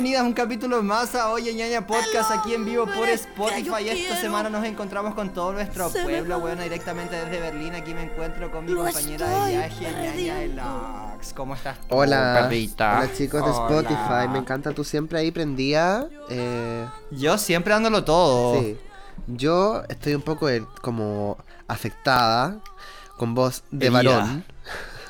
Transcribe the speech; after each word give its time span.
Bienvenidas 0.00 0.24
a 0.24 0.28
un 0.28 0.32
capítulo 0.32 0.82
más 0.82 1.14
a 1.14 1.28
Oye 1.28 1.52
ñaña 1.52 1.86
podcast 1.86 2.30
aquí 2.30 2.54
en 2.54 2.64
vivo 2.64 2.86
por 2.86 3.06
Spotify. 3.06 3.86
Esta 3.90 4.16
semana 4.18 4.48
nos 4.48 4.64
encontramos 4.64 5.14
con 5.14 5.28
todo 5.34 5.52
nuestro 5.52 5.90
pueblo, 5.90 6.40
bueno, 6.40 6.62
directamente 6.62 7.16
desde 7.16 7.38
Berlín. 7.38 7.74
Aquí 7.74 7.92
me 7.92 8.04
encuentro 8.04 8.50
con 8.50 8.64
mi 8.64 8.72
compañera 8.72 9.28
de 9.44 9.50
viaje, 9.50 9.92
ñaña 9.92 10.42
Elax. 10.42 11.34
¿Cómo 11.34 11.54
estás 11.54 11.78
tú, 11.80 11.94
Hola, 11.94 12.38
perrita? 12.40 13.00
hola 13.00 13.12
chicos 13.12 13.44
de 13.44 13.50
Hola. 13.50 13.80
Spotify, 13.82 14.28
me 14.32 14.38
encanta 14.38 14.72
tú 14.72 14.84
siempre 14.84 15.18
ahí 15.18 15.30
prendía. 15.32 16.08
Eh, 16.30 16.86
Yo 17.10 17.36
siempre 17.36 17.74
dándolo 17.74 18.02
todo. 18.02 18.58
sí, 18.58 18.78
yo 19.26 19.82
estoy 19.90 20.14
un 20.14 20.22
poco 20.22 20.48
eh, 20.48 20.64
como 20.80 21.36
afectada 21.68 22.56
con 23.18 23.34
voz 23.34 23.64
de 23.70 23.88
Herida. 23.88 24.02
varón. 24.02 24.44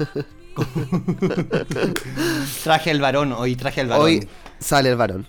Traje 2.65 2.91
el 2.91 3.01
varón, 3.01 3.33
hoy 3.33 3.57
traje 3.57 3.81
el 3.83 3.89
varón. 3.89 4.05
Hoy 4.05 4.29
sale 4.59 4.91
el 4.91 4.97
varón. 4.97 5.27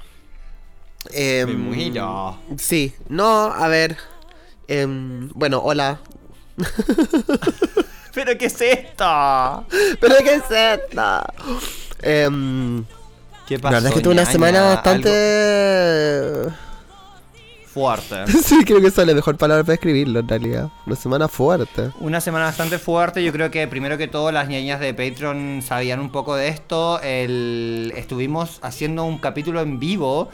Me 1.12 1.40
Em, 1.42 1.60
muero. 1.60 2.38
Sí, 2.58 2.94
no, 3.10 3.46
a 3.52 3.68
ver. 3.68 3.98
em, 4.68 5.30
bueno, 5.34 5.60
hola. 5.64 6.00
¿Pero 8.14 8.38
qué 8.38 8.46
es 8.46 8.62
esto? 8.62 9.66
¿Pero 10.00 10.16
qué 10.24 10.36
es 10.36 10.52
esto? 10.52 11.22
Em, 12.02 12.84
¿Qué 13.48 13.56
la 13.58 13.62
pasó, 13.62 13.74
verdad 13.76 13.90
es 13.90 13.94
que 13.96 14.02
tuve 14.02 14.14
una 14.14 14.26
semana 14.26 14.60
Algo 14.60 14.76
bastante. 14.76 15.10
Fuerte. 17.74 18.16
Sí, 18.44 18.64
creo 18.66 18.82
que 18.82 18.88
esa 18.88 19.02
es 19.02 19.08
la 19.08 19.14
mejor 19.14 19.38
palabra 19.38 19.64
para 19.64 19.74
describirlo 19.74 20.20
en 20.20 20.28
realidad. 20.28 20.70
Una 20.86 20.96
semana 20.96 21.28
fuerte. 21.28 21.92
Una 22.00 22.20
semana 22.22 22.46
bastante 22.46 22.78
fuerte. 22.80 23.24
Yo 23.24 23.32
creo 23.32 23.50
que 23.52 23.68
primero 23.68 23.98
que 23.98 24.08
todo 24.08 24.32
las 24.32 24.48
ñañas 24.50 24.80
de 24.80 24.94
Patreon 24.94 25.62
sabían 25.66 26.00
un 26.00 26.10
poco 26.12 26.36
de 26.36 26.50
esto. 26.50 27.00
El... 27.02 27.94
Estuvimos 27.96 28.60
haciendo 28.62 29.04
un 29.06 29.18
capítulo 29.20 29.62
en 29.62 29.80
vivo. 29.80 30.30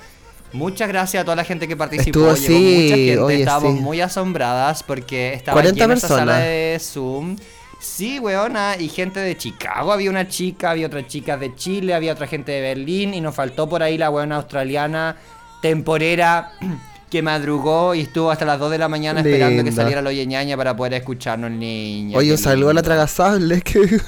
Muchas 0.53 0.87
gracias 0.87 1.21
a 1.21 1.23
toda 1.25 1.35
la 1.35 1.43
gente 1.43 1.67
que 1.67 1.75
participó. 1.75 2.31
Estuvo, 2.31 2.35
Llegó 2.35 2.59
sí, 2.59 2.81
mucha 2.83 2.95
gente. 2.95 3.19
oye, 3.19 3.39
Estábamos 3.39 3.75
sí. 3.75 3.81
muy 3.81 4.01
asombradas 4.01 4.83
porque 4.83 5.33
estaba 5.33 5.53
40 5.53 5.79
llena 5.79 5.93
esa 5.95 6.07
sala 6.07 6.19
personas. 6.19 6.43
de 6.43 6.77
Zoom. 6.81 7.35
Sí, 7.79 8.17
weona, 8.17 8.75
y 8.79 8.89
gente 8.89 9.19
de 9.19 9.37
Chicago, 9.37 9.91
había 9.91 10.09
una 10.09 10.27
chica, 10.27 10.71
había 10.71 10.87
otra 10.87 11.05
chica 11.05 11.37
de 11.37 11.53
Chile, 11.53 11.93
había 11.93 12.13
otra 12.13 12.25
gente 12.25 12.51
de 12.51 12.61
Berlín, 12.61 13.13
y 13.13 13.21
nos 13.21 13.35
faltó 13.35 13.69
por 13.69 13.83
ahí 13.83 13.99
la 13.99 14.09
weona 14.09 14.37
australiana 14.37 15.15
temporera 15.61 16.53
que 17.09 17.21
madrugó 17.21 17.95
y 17.95 18.01
estuvo 18.01 18.31
hasta 18.31 18.45
las 18.45 18.59
2 18.59 18.71
de 18.71 18.77
la 18.77 18.89
mañana 18.89 19.21
esperando 19.21 19.63
que 19.63 19.71
saliera 19.71 20.01
la 20.01 20.11
ñaña 20.11 20.57
para 20.57 20.75
poder 20.75 20.93
escucharnos, 20.95 21.51
niña. 21.51 22.17
Oye, 22.17 22.31
un 22.31 22.37
saludo 22.37 22.71
a 22.71 22.73
la 22.73 22.81
tragasable 22.81 23.61
que. 23.61 23.99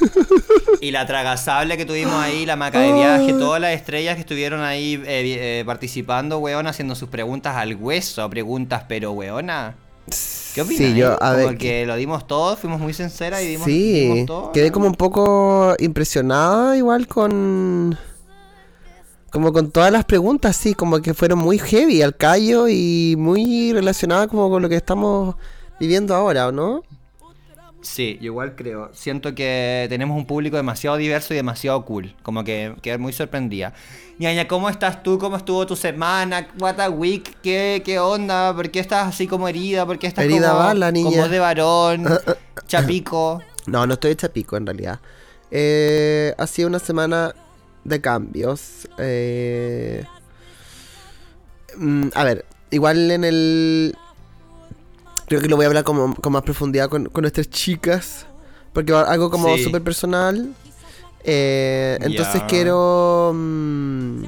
Y 0.81 0.91
la 0.91 1.06
tragasable 1.06 1.75
que 1.78 1.86
tuvimos 1.86 2.14
ahí, 2.14 2.45
la 2.45 2.56
maca 2.56 2.80
de 2.80 2.94
viaje, 2.94 3.33
todas 3.33 3.59
las 3.59 3.73
estrellas 3.73 4.16
que 4.16 4.22
estuvieron 4.22 4.61
ahí 4.61 4.95
eh, 5.06 5.59
eh, 5.59 5.64
participando, 5.66 6.39
weón, 6.39 6.67
haciendo 6.67 6.95
sus 6.95 7.09
preguntas 7.09 7.56
al 7.56 7.75
hueso, 7.75 8.30
preguntas, 8.30 8.83
pero 8.88 9.11
weona. 9.11 9.75
¿Qué 10.56 10.61
opinas? 10.61 10.78
Sí, 10.78 10.95
yo, 10.95 11.13
a 11.22 11.34
como 11.34 11.47
ver, 11.47 11.58
que 11.58 11.86
lo 11.86 11.95
dimos 11.95 12.25
todo, 12.28 12.58
fuimos 12.58 12.80
muy 12.80 12.94
sinceras 12.94 13.41
y 13.44 13.47
dimos, 13.47 13.66
Sí, 13.66 14.00
dimos 14.00 14.25
todo. 14.25 14.52
quedé 14.52 14.72
como 14.72 14.88
un 14.88 14.95
poco 14.95 15.75
impresionada 15.80 16.75
igual 16.78 17.08
con... 17.08 17.97
Como 19.31 19.53
con 19.53 19.72
todas 19.72 19.91
las 19.91 20.05
preguntas, 20.05 20.55
sí, 20.55 20.73
como 20.73 20.99
que 21.02 21.13
fueron 21.13 21.39
muy 21.39 21.59
heavy 21.59 22.01
al 22.01 22.16
callo 22.16 22.67
y 22.67 23.16
muy 23.17 23.72
relacionadas 23.73 24.28
como 24.28 24.50
con 24.50 24.62
lo 24.62 24.69
que 24.69 24.75
estamos 24.75 25.35
viviendo 25.79 26.16
ahora, 26.16 26.47
¿o 26.47 26.51
no? 26.51 26.84
Sí, 27.81 28.17
yo 28.19 28.25
igual 28.28 28.56
creo. 28.56 28.90
Siento 28.94 29.34
que 29.34 29.85
tenemos 29.90 30.17
un 30.17 30.25
público 30.25 30.57
demasiado 30.57 30.97
diverso 30.97 31.34
y 31.34 31.38
demasiado 31.38 31.85
cool. 31.85 32.13
Como 32.23 32.44
que 32.44 32.75
quedé 32.81 32.97
muy 32.97 33.13
sorprendida. 33.13 33.73
Ñaña, 34.17 34.47
¿cómo 34.50 34.69
estás 34.69 35.01
tú? 35.01 35.17
¿Cómo 35.17 35.38
estuvo 35.38 35.66
tu 35.66 35.78
semana? 35.78 36.50
What 36.59 36.79
a 36.81 36.90
week? 36.90 37.38
¿Qué, 37.41 37.81
qué 37.85 38.00
onda? 38.00 38.53
¿Por 38.53 38.69
qué 38.69 38.79
estás 38.79 39.07
así 39.07 39.28
como 39.28 39.47
herida? 39.47 39.85
¿Por 39.85 39.97
qué 39.97 40.07
estás 40.07 40.25
Herida 40.25 40.50
como, 40.50 40.59
bala, 40.59 40.91
niña. 40.91 41.09
como 41.09 41.28
de 41.29 41.40
varón? 41.40 42.06
chapico. 42.67 43.41
No, 43.66 43.88
no 43.88 43.94
estoy 43.94 44.11
hecha 44.11 44.28
pico 44.28 44.57
en 44.57 44.66
realidad. 44.66 45.00
Eh, 45.50 46.34
ha 46.38 46.47
sido 46.47 46.67
una 46.67 46.79
semana 46.79 47.34
de 47.89 48.00
cambios. 48.01 48.88
eh, 48.97 50.05
mm, 51.77 52.07
a 52.13 52.23
ver, 52.23 52.45
igual 52.72 53.11
en 53.11 53.23
el... 53.23 53.95
Creo 55.27 55.41
que 55.41 55.47
lo 55.47 55.55
voy 55.57 55.66
a 55.66 55.67
hablar 55.67 55.83
como, 55.83 56.16
con 56.16 56.33
más 56.33 56.41
profundidad 56.44 56.89
con, 56.89 57.05
con 57.05 57.22
nuestras 57.22 57.49
chicas. 57.49 58.25
Porque 58.73 58.91
va- 58.94 59.03
algo 59.03 59.29
como 59.29 59.55
Sí. 59.57 59.63
súper 59.63 59.83
personal. 59.83 60.53
Eh, 61.23 61.97
entonces 62.01 62.41
quiero... 62.47 63.31
mm, 63.35 64.23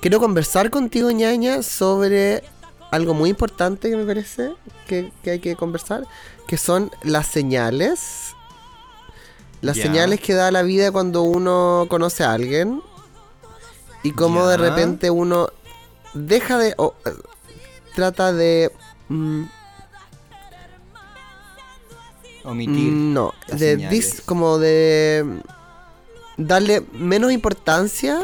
quiero 0.00 0.18
conversar 0.20 0.70
contigo, 0.70 1.10
ñaña, 1.10 1.62
sobre 1.62 2.42
algo 2.90 3.14
muy 3.14 3.30
importante 3.30 3.90
que 3.90 3.96
me 3.96 4.04
parece 4.04 4.52
que, 4.86 5.12
que 5.22 5.30
hay 5.32 5.38
que 5.40 5.54
conversar. 5.56 6.04
Que 6.48 6.56
son 6.58 6.90
las 7.02 7.26
señales. 7.28 8.33
Las 9.64 9.76
señales 9.88 10.20
que 10.20 10.34
da 10.34 10.50
la 10.50 10.62
vida 10.62 10.92
cuando 10.92 11.22
uno 11.22 11.86
conoce 11.88 12.22
a 12.24 12.32
alguien. 12.32 12.82
Y 14.02 14.10
cómo 14.12 14.46
de 14.46 14.56
repente 14.58 15.10
uno 15.10 15.48
deja 16.12 16.58
de... 16.58 16.74
o, 16.76 16.94
eh, 17.06 17.10
trata 17.94 18.32
de... 18.32 18.70
mm, 19.08 19.44
Omitir. 22.44 22.92
Mm, 22.92 23.14
No, 23.14 23.32
de 23.58 23.76
dis- 23.90 24.20
como 24.26 24.58
de 24.58 25.40
darle 26.36 26.84
menos 26.92 27.32
importancia 27.32 28.20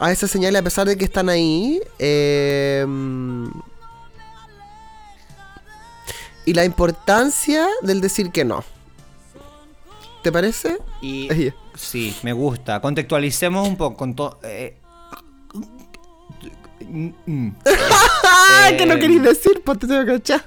a 0.00 0.10
esas 0.10 0.30
señales 0.30 0.60
a 0.60 0.64
pesar 0.64 0.88
de 0.88 0.96
que 0.96 1.04
están 1.04 1.28
ahí. 1.28 1.80
eh, 2.00 2.84
y 6.44 6.54
la 6.54 6.64
importancia 6.64 7.68
del 7.82 8.00
decir 8.00 8.32
que 8.32 8.44
no. 8.44 8.64
¿Te 10.22 10.30
parece? 10.32 10.78
Y 11.00 11.28
sí, 11.74 12.14
me 12.22 12.32
gusta. 12.32 12.80
Contextualicemos 12.80 13.66
un 13.66 13.76
poco 13.76 13.96
con 13.96 14.14
todo. 14.14 14.38
Eh, 14.44 14.76
que 18.78 18.86
no 18.86 18.94
Eh, 18.94 18.98
queréis 18.98 19.22
decir, 19.22 19.62
pues 19.64 19.78
te 19.78 19.86
tengo 19.86 20.04
que 20.04 20.14
echar. 20.14 20.42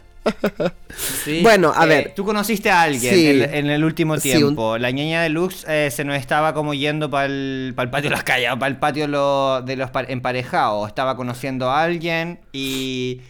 Sí, 1.23 1.41
Bueno, 1.43 1.71
a 1.75 1.85
eh, 1.85 1.87
ver. 1.87 2.13
Tú 2.15 2.23
conociste 2.25 2.69
a 2.71 2.81
alguien 2.83 3.13
Sí. 3.13 3.27
en, 3.27 3.53
en 3.53 3.69
el 3.69 3.83
último 3.83 4.17
Sí, 4.19 4.31
un- 4.31 4.37
tiempo. 4.37 4.77
La 4.77 4.91
ñaña 4.91 5.21
de 5.21 5.29
Lux 5.29 5.65
eh, 5.67 5.89
se 5.91 6.03
nos 6.03 6.15
estaba 6.17 6.53
como 6.53 6.73
yendo 6.73 7.09
para 7.09 7.25
el, 7.25 7.73
patio 7.75 8.03
de 8.03 8.09
las 8.09 8.23
calles, 8.23 8.49
para 8.53 8.67
el 8.67 8.77
patio 8.77 9.07
lo- 9.07 9.61
de 9.61 9.75
los 9.75 9.89
pa- 9.91 10.03
emparejados. 10.07 10.87
Estaba 10.87 11.15
conociendo 11.15 11.69
a 11.69 11.83
alguien 11.83 12.39
y 12.53 13.21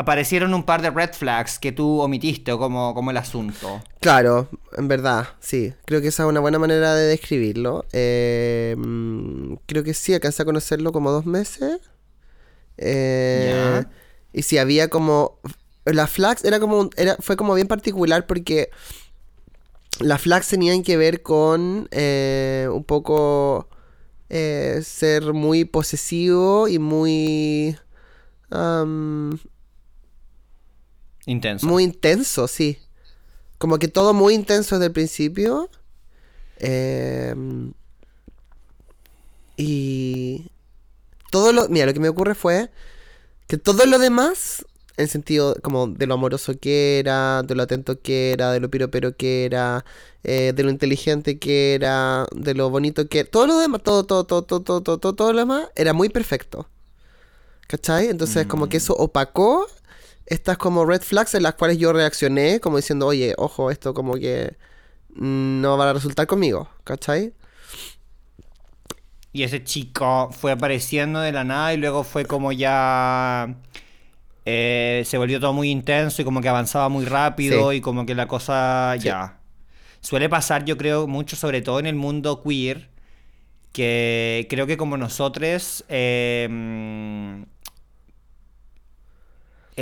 aparecieron 0.00 0.54
un 0.54 0.62
par 0.64 0.80
de 0.82 0.90
red 0.90 1.10
flags 1.12 1.58
que 1.58 1.72
tú 1.72 2.00
omitiste, 2.00 2.52
o 2.52 2.58
como, 2.58 2.94
como 2.94 3.10
el 3.10 3.16
asunto. 3.18 3.82
Claro, 4.00 4.48
en 4.76 4.88
verdad, 4.88 5.28
sí. 5.40 5.74
Creo 5.84 6.00
que 6.00 6.08
esa 6.08 6.22
es 6.22 6.28
una 6.30 6.40
buena 6.40 6.58
manera 6.58 6.94
de 6.94 7.06
describirlo. 7.06 7.84
Eh, 7.92 8.74
mm, 8.78 9.54
creo 9.66 9.84
que 9.84 9.92
sí, 9.94 10.14
alcancé 10.14 10.42
a 10.42 10.46
conocerlo 10.46 10.92
como 10.92 11.10
dos 11.10 11.26
meses. 11.26 11.80
Eh, 12.78 13.50
Ya. 13.50 13.90
Y 14.32 14.42
sí, 14.42 14.58
había 14.58 14.88
como... 14.88 15.38
La 15.84 16.06
flags 16.06 16.44
era 16.44 16.60
como 16.60 16.78
un- 16.78 16.90
era, 16.96 17.16
fue 17.20 17.36
como 17.36 17.54
bien 17.54 17.66
particular 17.66 18.26
porque 18.26 18.70
las 19.98 20.20
flags 20.22 20.48
tenían 20.48 20.82
que 20.82 20.96
ver 20.96 21.22
con 21.22 21.88
eh, 21.90 22.68
un 22.72 22.84
poco 22.84 23.68
eh, 24.30 24.80
ser 24.82 25.32
muy 25.34 25.64
posesivo 25.64 26.68
y 26.68 26.78
muy... 26.78 27.76
Intenso. 31.30 31.66
muy 31.66 31.84
intenso, 31.84 32.48
sí. 32.48 32.78
Como 33.58 33.78
que 33.78 33.86
todo 33.86 34.14
muy 34.14 34.34
intenso 34.34 34.76
desde 34.76 34.86
el 34.86 34.92
principio. 34.92 35.70
Eh, 36.58 37.34
y 39.56 40.50
todo 41.30 41.52
lo. 41.52 41.68
Mira, 41.68 41.86
lo 41.86 41.92
que 41.92 42.00
me 42.00 42.08
ocurre 42.08 42.34
fue 42.34 42.70
que 43.46 43.58
todo 43.58 43.86
lo 43.86 44.00
demás, 44.00 44.66
en 44.96 45.06
sentido 45.06 45.54
como 45.62 45.86
de 45.86 46.06
lo 46.08 46.14
amoroso 46.14 46.58
que 46.58 46.98
era, 46.98 47.42
de 47.42 47.54
lo 47.54 47.62
atento 47.62 48.00
que 48.00 48.32
era, 48.32 48.50
de 48.50 48.58
lo 48.58 48.68
piropero 48.68 49.16
que 49.16 49.44
era, 49.44 49.84
eh, 50.24 50.52
de 50.54 50.62
lo 50.64 50.70
inteligente 50.70 51.38
que 51.38 51.74
era, 51.74 52.26
de 52.32 52.54
lo 52.54 52.70
bonito 52.70 53.08
que 53.08 53.24
Todo 53.24 53.46
lo 53.46 53.58
demás, 53.58 53.82
todo, 53.84 54.04
todo, 54.04 54.24
todo, 54.24 54.42
todo, 54.42 54.62
todo, 54.62 54.82
todo, 54.82 54.98
todo, 54.98 55.14
todo 55.14 55.32
lo 55.32 55.38
demás 55.40 55.68
era 55.76 55.92
muy 55.92 56.08
perfecto. 56.08 56.68
¿Cachai? 57.68 58.08
Entonces, 58.08 58.46
como 58.46 58.68
que 58.68 58.78
eso 58.78 58.94
opacó 58.94 59.68
estas 60.30 60.56
como 60.56 60.86
red 60.86 61.02
flags 61.02 61.34
en 61.34 61.42
las 61.42 61.54
cuales 61.54 61.76
yo 61.78 61.92
reaccioné, 61.92 62.60
como 62.60 62.78
diciendo, 62.78 63.06
oye, 63.06 63.34
ojo, 63.36 63.70
esto 63.70 63.92
como 63.92 64.14
que 64.14 64.56
no 65.14 65.76
va 65.76 65.90
a 65.90 65.92
resultar 65.92 66.26
conmigo, 66.26 66.68
¿cachai? 66.84 67.34
Y 69.32 69.42
ese 69.44 69.62
chico 69.62 70.30
fue 70.32 70.52
apareciendo 70.52 71.20
de 71.20 71.32
la 71.32 71.44
nada 71.44 71.72
y 71.74 71.76
luego 71.76 72.02
fue 72.04 72.24
como 72.24 72.50
ya... 72.52 73.54
eh, 74.44 75.02
se 75.06 75.18
volvió 75.18 75.38
todo 75.40 75.52
muy 75.52 75.70
intenso 75.70 76.22
y 76.22 76.24
como 76.24 76.40
que 76.40 76.48
avanzaba 76.48 76.88
muy 76.88 77.04
rápido 77.04 77.70
Sí. 77.70 77.76
y 77.78 77.80
como 77.80 78.06
que 78.06 78.14
la 78.14 78.26
cosa 78.26 78.94
Sí. 78.98 79.04
ya... 79.04 79.36
Suele 80.00 80.28
pasar, 80.30 80.64
yo 80.64 80.78
creo, 80.78 81.06
mucho, 81.06 81.36
sobre 81.36 81.60
todo 81.60 81.78
en 81.78 81.86
el 81.86 81.94
mundo 81.94 82.42
queer, 82.42 82.88
que 83.72 84.46
creo 84.48 84.66
que 84.66 84.76
como 84.78 84.96
nosotros 84.96 85.84
eh, 85.88 86.48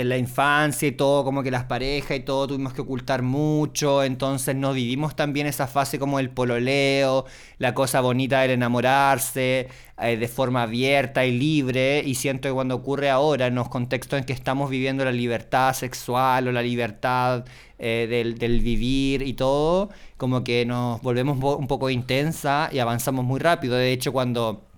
en 0.01 0.09
la 0.09 0.17
infancia 0.17 0.87
y 0.87 0.91
todo, 0.93 1.23
como 1.23 1.43
que 1.43 1.51
las 1.51 1.65
parejas 1.65 2.17
y 2.17 2.21
todo 2.21 2.47
tuvimos 2.47 2.73
que 2.73 2.81
ocultar 2.81 3.21
mucho, 3.21 4.03
entonces 4.03 4.55
no 4.55 4.73
vivimos 4.73 5.15
también 5.15 5.47
esa 5.47 5.67
fase 5.67 5.99
como 5.99 6.19
el 6.19 6.29
pololeo, 6.29 7.25
la 7.57 7.73
cosa 7.73 8.01
bonita 8.01 8.41
del 8.41 8.51
enamorarse, 8.51 9.67
eh, 10.01 10.17
de 10.17 10.27
forma 10.27 10.63
abierta 10.63 11.25
y 11.25 11.37
libre, 11.37 12.01
y 12.05 12.15
siento 12.15 12.47
que 12.49 12.53
cuando 12.53 12.75
ocurre 12.75 13.09
ahora, 13.09 13.47
en 13.47 13.55
los 13.55 13.69
contextos 13.69 14.19
en 14.19 14.25
que 14.25 14.33
estamos 14.33 14.69
viviendo 14.69 15.03
la 15.03 15.11
libertad 15.11 15.73
sexual 15.73 16.47
o 16.47 16.51
la 16.51 16.61
libertad 16.61 17.45
eh, 17.77 18.07
del, 18.09 18.37
del 18.37 18.61
vivir 18.61 19.21
y 19.21 19.33
todo, 19.33 19.89
como 20.17 20.43
que 20.43 20.65
nos 20.65 21.01
volvemos 21.01 21.35
un 21.35 21.41
po- 21.41 21.57
un 21.57 21.67
poco 21.67 21.89
intensa 21.89 22.69
y 22.71 22.79
avanzamos 22.79 23.25
muy 23.25 23.39
rápido. 23.39 23.75
De 23.75 23.91
hecho, 23.91 24.11
cuando 24.11 24.68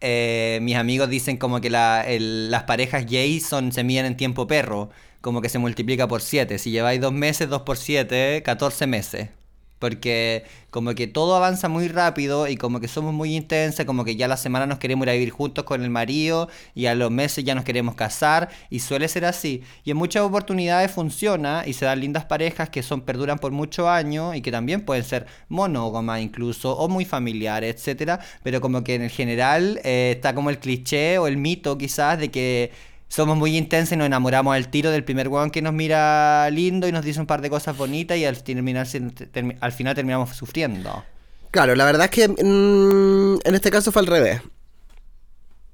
eh, 0.00 0.58
mis 0.62 0.76
amigos 0.76 1.08
dicen 1.08 1.36
como 1.36 1.60
que 1.60 1.70
las 1.70 2.62
parejas 2.64 3.06
gays 3.06 3.46
son, 3.46 3.72
se 3.72 3.84
miden 3.84 4.06
en 4.06 4.16
tiempo 4.16 4.46
perro, 4.46 4.90
como 5.20 5.40
que 5.42 5.48
se 5.48 5.58
multiplica 5.58 6.08
por 6.08 6.22
7. 6.22 6.58
Si 6.58 6.70
lleváis 6.70 7.00
2 7.00 7.12
meses, 7.12 7.48
2 7.48 7.62
por 7.62 7.76
7, 7.76 8.42
14 8.44 8.86
meses. 8.86 9.30
Porque 9.78 10.44
como 10.70 10.94
que 10.94 11.06
todo 11.06 11.34
avanza 11.34 11.68
muy 11.68 11.88
rápido 11.88 12.46
y 12.46 12.56
como 12.56 12.80
que 12.80 12.88
somos 12.88 13.14
muy 13.14 13.34
intensos, 13.34 13.86
como 13.86 14.04
que 14.04 14.16
ya 14.16 14.28
la 14.28 14.36
semana 14.36 14.66
nos 14.66 14.78
queremos 14.78 15.06
ir 15.06 15.10
a 15.10 15.12
vivir 15.14 15.30
juntos 15.30 15.64
con 15.64 15.82
el 15.82 15.90
marido 15.90 16.48
y 16.74 16.86
a 16.86 16.94
los 16.94 17.10
meses 17.10 17.44
ya 17.44 17.54
nos 17.54 17.64
queremos 17.64 17.94
casar 17.94 18.50
y 18.70 18.80
suele 18.80 19.08
ser 19.08 19.24
así. 19.24 19.62
Y 19.84 19.92
en 19.92 19.96
muchas 19.96 20.22
oportunidades 20.22 20.90
funciona 20.90 21.62
y 21.66 21.72
se 21.72 21.86
dan 21.86 22.00
lindas 22.00 22.24
parejas 22.26 22.68
que 22.68 22.82
son 22.82 23.00
perduran 23.00 23.38
por 23.38 23.52
muchos 23.52 23.86
años 23.86 24.36
y 24.36 24.42
que 24.42 24.52
también 24.52 24.82
pueden 24.84 25.04
ser 25.04 25.26
monógamas 25.48 26.20
incluso 26.20 26.76
o 26.76 26.88
muy 26.88 27.04
familiares, 27.04 27.74
etcétera, 27.74 28.20
pero 28.42 28.60
como 28.60 28.84
que 28.84 28.94
en 28.94 29.02
el 29.02 29.10
general 29.10 29.80
eh, 29.84 30.12
está 30.16 30.34
como 30.34 30.50
el 30.50 30.58
cliché 30.58 31.18
o 31.18 31.26
el 31.26 31.36
mito 31.36 31.78
quizás 31.78 32.18
de 32.18 32.30
que 32.30 32.72
somos 33.08 33.36
muy 33.36 33.56
intensos 33.56 33.92
y 33.92 33.96
nos 33.96 34.06
enamoramos 34.06 34.54
al 34.54 34.68
tiro 34.68 34.90
del 34.90 35.04
primer 35.04 35.28
weón 35.28 35.50
que 35.50 35.62
nos 35.62 35.72
mira 35.72 36.48
lindo 36.50 36.86
y 36.86 36.92
nos 36.92 37.04
dice 37.04 37.20
un 37.20 37.26
par 37.26 37.40
de 37.40 37.50
cosas 37.50 37.76
bonitas 37.76 38.16
y 38.18 38.24
al, 38.24 38.42
terminar, 38.42 38.86
final 38.86 39.94
terminamos 39.94 40.36
sufriendo. 40.36 41.04
Claro, 41.50 41.74
la 41.74 41.86
verdad 41.86 42.04
es 42.04 42.10
que 42.10 42.28
mm, 42.28 43.40
en 43.44 43.54
este 43.54 43.70
caso 43.70 43.90
fue 43.90 44.00
al 44.00 44.06
revés. 44.06 44.42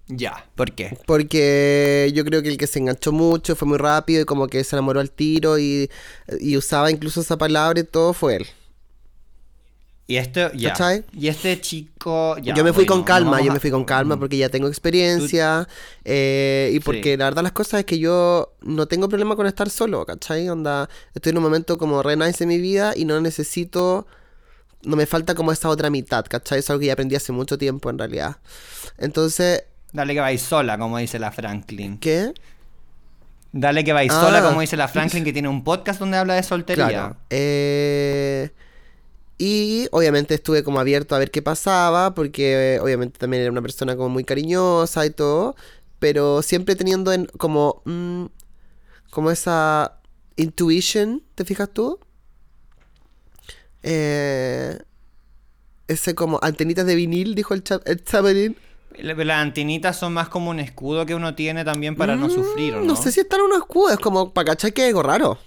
Ya, 0.06 0.46
¿por 0.54 0.72
qué? 0.72 0.96
Porque 1.06 2.12
yo 2.14 2.24
creo 2.24 2.42
que 2.42 2.50
el 2.50 2.58
que 2.58 2.66
se 2.66 2.78
enganchó 2.78 3.10
mucho 3.10 3.56
fue 3.56 3.66
muy 3.66 3.78
rápido 3.78 4.22
y 4.22 4.24
como 4.26 4.48
que 4.48 4.62
se 4.62 4.76
enamoró 4.76 5.00
al 5.00 5.10
tiro 5.10 5.58
y, 5.58 5.90
y 6.40 6.56
usaba 6.56 6.90
incluso 6.90 7.22
esa 7.22 7.38
palabra 7.38 7.80
y 7.80 7.84
todo 7.84 8.12
fue 8.12 8.36
él. 8.36 8.46
Y 10.06 10.16
esto. 10.16 10.50
Y 10.54 11.28
este 11.28 11.60
chico, 11.62 12.36
ya. 12.38 12.54
yo 12.54 12.62
me 12.62 12.74
fui 12.74 12.84
bueno, 12.84 12.96
con 12.96 13.04
calma, 13.04 13.40
yo 13.40 13.50
me 13.52 13.58
fui 13.58 13.70
con 13.70 13.84
calma 13.84 14.18
porque 14.18 14.36
ya 14.36 14.50
tengo 14.50 14.68
experiencia 14.68 15.66
eh, 16.04 16.70
y 16.74 16.80
porque 16.80 17.12
Sí. 17.12 17.16
la 17.16 17.24
verdad 17.24 17.42
las 17.42 17.52
cosas 17.52 17.80
es 17.80 17.86
que 17.86 17.98
yo 17.98 18.52
no 18.60 18.86
tengo 18.86 19.08
problema 19.08 19.34
con 19.34 19.46
estar 19.46 19.70
solo, 19.70 20.04
¿cachai? 20.04 20.46
Onda, 20.50 20.90
estoy 21.14 21.30
en 21.30 21.38
un 21.38 21.44
momento 21.44 21.78
como 21.78 22.02
re 22.02 22.16
nice 22.16 22.44
en 22.44 22.48
mi 22.48 22.58
vida 22.58 22.92
y 22.94 23.06
no 23.06 23.18
necesito, 23.22 24.06
no 24.82 24.94
me 24.96 25.06
falta 25.06 25.34
como 25.34 25.52
esa 25.52 25.70
otra 25.70 25.88
mitad, 25.88 26.26
¿cachai? 26.28 26.58
Es 26.58 26.68
algo 26.68 26.80
que 26.80 26.86
ya 26.86 26.92
aprendí 26.92 27.16
hace 27.16 27.32
mucho 27.32 27.56
tiempo 27.56 27.88
en 27.88 27.96
realidad. 27.98 28.36
Entonces, 28.98 29.64
Dale 29.94 30.12
que 30.12 30.20
vais 30.20 30.42
sola, 30.42 30.76
como 30.76 30.98
dice 30.98 31.18
la 31.18 31.32
Franklin. 31.32 31.96
¿qué? 31.98 32.34
Dale 33.52 33.84
que 33.84 33.92
vais 33.94 34.12
Ah. 34.12 34.20
sola, 34.20 34.42
como 34.42 34.60
dice 34.60 34.76
la 34.76 34.88
Franklin, 34.88 35.24
que 35.24 35.32
tiene 35.32 35.48
un 35.48 35.62
podcast 35.64 35.98
donde 36.00 36.16
habla 36.18 36.34
de 36.34 36.42
soltería. 36.42 36.88
Claro. 36.88 37.16
Eh, 37.30 38.50
y 39.38 39.88
obviamente 39.90 40.34
estuve 40.34 40.62
como 40.62 40.80
abierto 40.80 41.14
a 41.14 41.18
ver 41.18 41.30
qué 41.30 41.42
pasaba, 41.42 42.14
porque 42.14 42.74
eh, 42.76 42.80
obviamente 42.80 43.18
también 43.18 43.42
era 43.42 43.52
una 43.52 43.62
persona 43.62 43.96
como 43.96 44.08
muy 44.08 44.24
cariñosa 44.24 45.04
y 45.06 45.10
todo, 45.10 45.56
pero 45.98 46.42
siempre 46.42 46.76
teniendo 46.76 47.12
en 47.12 47.26
como, 47.26 47.82
mm, 47.84 48.26
como 49.10 49.30
esa 49.30 50.00
intuition, 50.36 51.22
¿te 51.34 51.44
fijas 51.44 51.70
tú? 51.72 51.98
Eh, 53.82 54.78
ese 55.88 56.14
como 56.14 56.38
antenitas 56.42 56.86
de 56.86 56.94
vinil, 56.94 57.34
dijo 57.34 57.54
el, 57.54 57.62
cha 57.62 57.80
el 57.84 58.56
Las 58.98 59.42
antenitas 59.42 59.98
son 59.98 60.14
más 60.14 60.28
como 60.28 60.50
un 60.50 60.60
escudo 60.60 61.04
que 61.04 61.14
uno 61.14 61.34
tiene 61.34 61.64
también 61.64 61.96
para 61.96 62.16
no 62.16 62.30
sufrir, 62.30 62.74
¿o 62.74 62.76
no? 62.78 62.84
Mm, 62.84 62.86
No 62.86 62.96
sé 62.96 63.12
si 63.12 63.20
están 63.20 63.40
unos 63.42 63.58
escudos, 63.58 63.92
es 63.94 63.98
como 63.98 64.32
para 64.32 64.52
cachar 64.52 64.72
que 64.72 64.82
hay 64.82 64.88
algo 64.88 65.02
raro. 65.02 65.38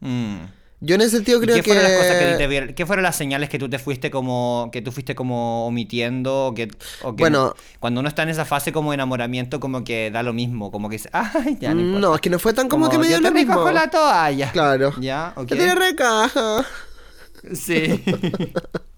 Mm. 0.00 0.63
Yo 0.86 0.96
en 0.96 1.00
ese 1.00 1.16
sentido 1.16 1.38
¿Y 1.38 1.42
creo 1.46 1.56
qué 1.56 1.62
que... 1.62 1.70
fueron 1.72 1.84
las 1.90 1.98
cosas 1.98 2.16
que 2.18 2.24
a 2.24 2.32
ti 2.32 2.38
te 2.38 2.46
vieron- 2.46 2.74
¿Qué 2.74 2.84
fueron 2.86 3.02
las 3.02 3.16
señales 3.16 3.48
que 3.48 3.58
tú 3.58 3.68
te 3.70 3.78
fuiste 3.78 4.10
como 4.10 4.68
que 4.72 4.82
tú 4.82 4.92
fuiste 4.92 5.14
como 5.14 5.66
omitiendo 5.66 6.46
o 6.48 6.54
que, 6.54 6.68
o 7.02 7.16
que 7.16 7.22
Bueno. 7.22 7.54
cuando 7.80 8.00
uno 8.00 8.08
está 8.08 8.22
en 8.24 8.28
esa 8.28 8.44
fase 8.44 8.72
como 8.72 8.90
de 8.90 8.94
enamoramiento 8.96 9.60
como 9.60 9.82
que 9.84 10.10
da 10.10 10.22
lo 10.22 10.32
mismo, 10.32 10.70
como 10.70 10.88
que 10.88 10.96
dice, 10.96 11.08
ay, 11.12 11.56
ya 11.60 11.70
no 11.70 11.76
Mm, 11.76 11.80
importa. 11.86 12.00
No, 12.08 12.14
es 12.16 12.20
que 12.20 12.30
no 12.30 12.38
fue 12.38 12.52
tan 12.52 12.68
como, 12.68 12.88
que 12.90 12.98
me 12.98 13.06
dio 13.06 13.16
yo 13.16 13.22
lo 13.22 13.28
te 13.28 13.34
mismo. 13.34 13.52
recojo 13.54 13.72
la 13.72 13.88
toalla. 13.90 14.52
Claro. 14.52 14.92
Ya, 15.00 15.32
ok. 15.36 15.46
Que 15.46 15.56
tiene 15.56 15.74
recaja. 15.74 16.64
Sí. 17.54 18.02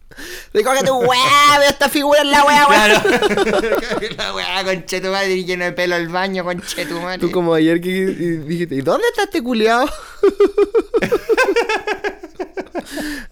Recoge 0.52 0.84
tu 0.84 0.94
hueá, 0.96 1.58
ve 1.58 1.66
esta 1.68 1.88
figura 1.88 2.20
en 2.22 2.30
la 2.30 2.44
hueá, 2.44 2.66
claro. 2.66 3.02
la 4.16 4.34
weá, 4.34 4.64
conchetumadre, 4.64 5.44
lleno 5.44 5.64
de 5.64 5.72
pelo 5.72 5.94
al 5.94 6.08
baño, 6.08 6.44
conchetumadre. 6.44 7.18
Tú 7.18 7.30
como 7.30 7.54
ayer 7.54 7.80
que 7.80 7.90
dijiste, 7.90 8.74
¿y 8.74 8.80
dónde 8.80 9.06
está 9.08 9.24
este 9.24 9.42
culiao? 9.42 9.88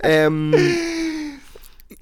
Em, 0.00 0.52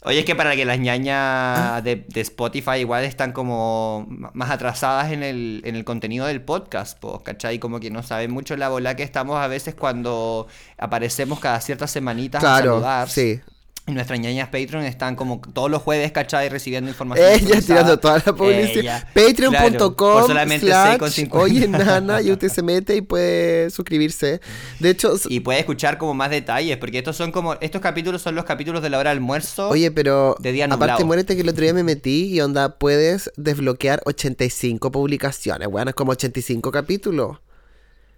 Oye, 0.05 0.19
es 0.19 0.25
que 0.25 0.35
para 0.35 0.57
que 0.57 0.65
las 0.65 0.81
ñañas 0.81 1.83
de, 1.85 2.05
de 2.09 2.21
Spotify 2.23 2.79
igual 2.79 3.05
están 3.05 3.31
como 3.31 4.07
más 4.09 4.51
atrasadas 4.51 5.13
en 5.13 5.23
el, 5.23 5.63
en 5.65 5.77
el 5.77 5.85
contenido 5.85 6.27
del 6.27 6.43
podcast, 6.43 6.99
pues, 6.99 7.23
¿cachai? 7.23 7.61
Como 7.61 7.79
que 7.79 7.91
no 7.91 8.03
saben 8.03 8.33
mucho 8.33 8.57
la 8.57 8.69
bola 8.69 8.97
que 8.97 9.05
estamos 9.05 9.37
a 9.37 9.47
veces 9.47 9.77
cuando 9.77 10.49
aparecemos 10.77 11.39
cada 11.39 11.61
ciertas 11.61 11.93
semanitas 11.93 12.43
a 12.43 12.47
claro, 12.47 12.73
saludar. 12.73 13.09
sí. 13.09 13.41
Nuestras 13.87 14.21
ñañas 14.21 14.49
Patreon 14.49 14.85
están 14.85 15.17
como 15.17 15.41
todos 15.41 15.69
los 15.69 15.83
jueves, 15.83 16.13
¿cachai? 16.13 16.49
Recibiendo 16.49 16.89
información. 16.89 17.29
Ella 17.33 17.61
tirando 17.61 17.99
toda 17.99 18.23
la 18.25 18.33
publicidad. 18.33 19.09
Claro, 19.13 19.51
Patreon.com 19.53 20.27
solamente 20.29 20.67
slash 20.67 21.01
6,50. 21.01 21.29
Oye 21.33 21.67
Nana 21.67 22.23
y 22.23 22.31
usted 22.31 22.49
se 22.53 22.63
mete 22.63 22.95
y 22.95 23.01
puede 23.01 23.71
suscribirse. 23.71 24.41
De 24.79 24.91
hecho, 24.91 25.15
Y 25.29 25.41
puede 25.41 25.59
escuchar 25.59 25.99
como 25.99 26.15
más 26.15 26.31
detalles, 26.31 26.77
porque 26.77 26.99
estos 26.99 27.17
son 27.17 27.33
como, 27.33 27.55
estos 27.55 27.81
capítulos 27.81 28.23
son 28.23 28.37
los 28.37 28.45
capítulos 28.45 28.83
de 28.83 28.91
la 28.91 28.99
hora 28.99 29.11
de 29.11 29.17
almuerzo. 29.17 29.69
oye, 29.71 29.91
pero 29.91 30.37
de 30.39 30.53
día 30.53 30.67
aparte 30.67 30.81
nublado. 30.81 31.07
muérete 31.07 31.35
que 31.35 31.43
el 31.43 31.49
otro 31.49 31.65
día 31.65 31.75
me 31.75 31.83
metí 31.83 32.33
y 32.33 32.41
onda, 32.41 32.79
puedes 32.79 33.33
desbloquear 33.37 34.01
85 34.05 34.93
publicaciones. 34.93 35.69
Bueno, 35.69 35.89
es 35.91 35.97
como 35.97 36.13
85 36.13 36.71
capítulos. 36.71 37.39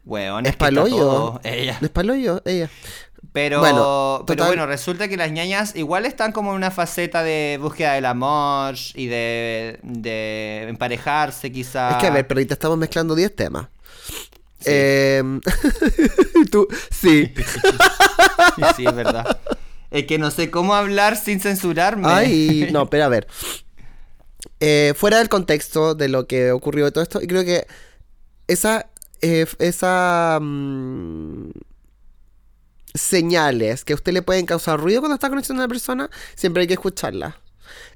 Weón, 0.04 0.44
Es 0.44 0.50
es 0.52 0.56
paloyo. 0.56 1.40
Ella. 1.42 1.78
Es 1.80 1.88
paloyo, 1.88 2.42
ella. 2.44 2.68
Pero 3.32 3.60
Bueno, 3.60 4.24
pero 4.26 4.46
bueno, 4.46 4.66
resulta 4.66 5.08
que 5.08 5.16
las 5.16 5.30
ñañas 5.30 5.74
igual 5.76 6.06
están 6.06 6.32
como 6.32 6.50
en 6.50 6.56
una 6.56 6.70
faceta 6.70 7.22
de 7.22 7.58
búsqueda 7.60 7.94
del 7.94 8.06
amor 8.06 8.74
y 8.94 9.06
de, 9.06 9.78
de 9.82 10.66
emparejarse 10.68 11.50
quizá. 11.50 11.92
Es 11.92 11.96
que 11.96 12.06
a 12.06 12.10
ver, 12.10 12.26
pero 12.26 12.38
ahorita 12.38 12.54
estamos 12.54 12.78
mezclando 12.78 13.14
10 13.14 13.34
temas. 13.34 13.68
Sí. 14.60 14.70
Em, 14.70 15.40
tú, 16.50 16.66
sí. 16.90 17.32
Sí, 18.76 18.86
es 18.86 18.94
verdad. 18.94 19.38
Es 19.90 20.06
que 20.06 20.18
no 20.18 20.30
sé 20.30 20.50
cómo 20.50 20.74
hablar 20.74 21.16
sin 21.16 21.40
censurarme. 21.40 22.08
Ay, 22.08 22.68
no, 22.72 22.86
pero 22.90 23.04
a 23.04 23.08
ver. 23.08 23.28
Eh, 24.60 24.92
fuera 24.96 25.18
del 25.18 25.28
contexto 25.28 25.94
de 25.94 26.08
lo 26.08 26.26
que 26.26 26.52
ocurrió 26.52 26.84
de 26.84 26.92
todo 26.92 27.02
esto, 27.02 27.22
y 27.22 27.26
creo 27.26 27.44
que 27.44 27.66
esa, 28.46 28.86
eh, 29.20 29.46
esa 29.58 30.38
mm, 30.40 31.50
señales 32.94 33.84
que 33.84 33.92
a 33.92 33.96
usted 33.96 34.12
le 34.12 34.22
pueden 34.22 34.46
causar 34.46 34.80
ruido 34.80 35.00
cuando 35.00 35.14
está 35.14 35.28
conociendo 35.28 35.62
a 35.62 35.66
una 35.66 35.72
persona, 35.72 36.10
siempre 36.36 36.62
hay 36.62 36.66
que 36.68 36.74
escucharlas. 36.74 37.34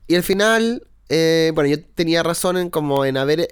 Y 0.08 0.16
al 0.16 0.22
final, 0.22 0.86
eh, 1.08 1.52
bueno, 1.54 1.70
yo 1.70 1.82
tenía 1.94 2.22
razón 2.22 2.56
en 2.56 2.70
como 2.70 3.04
en 3.04 3.16
haber 3.16 3.48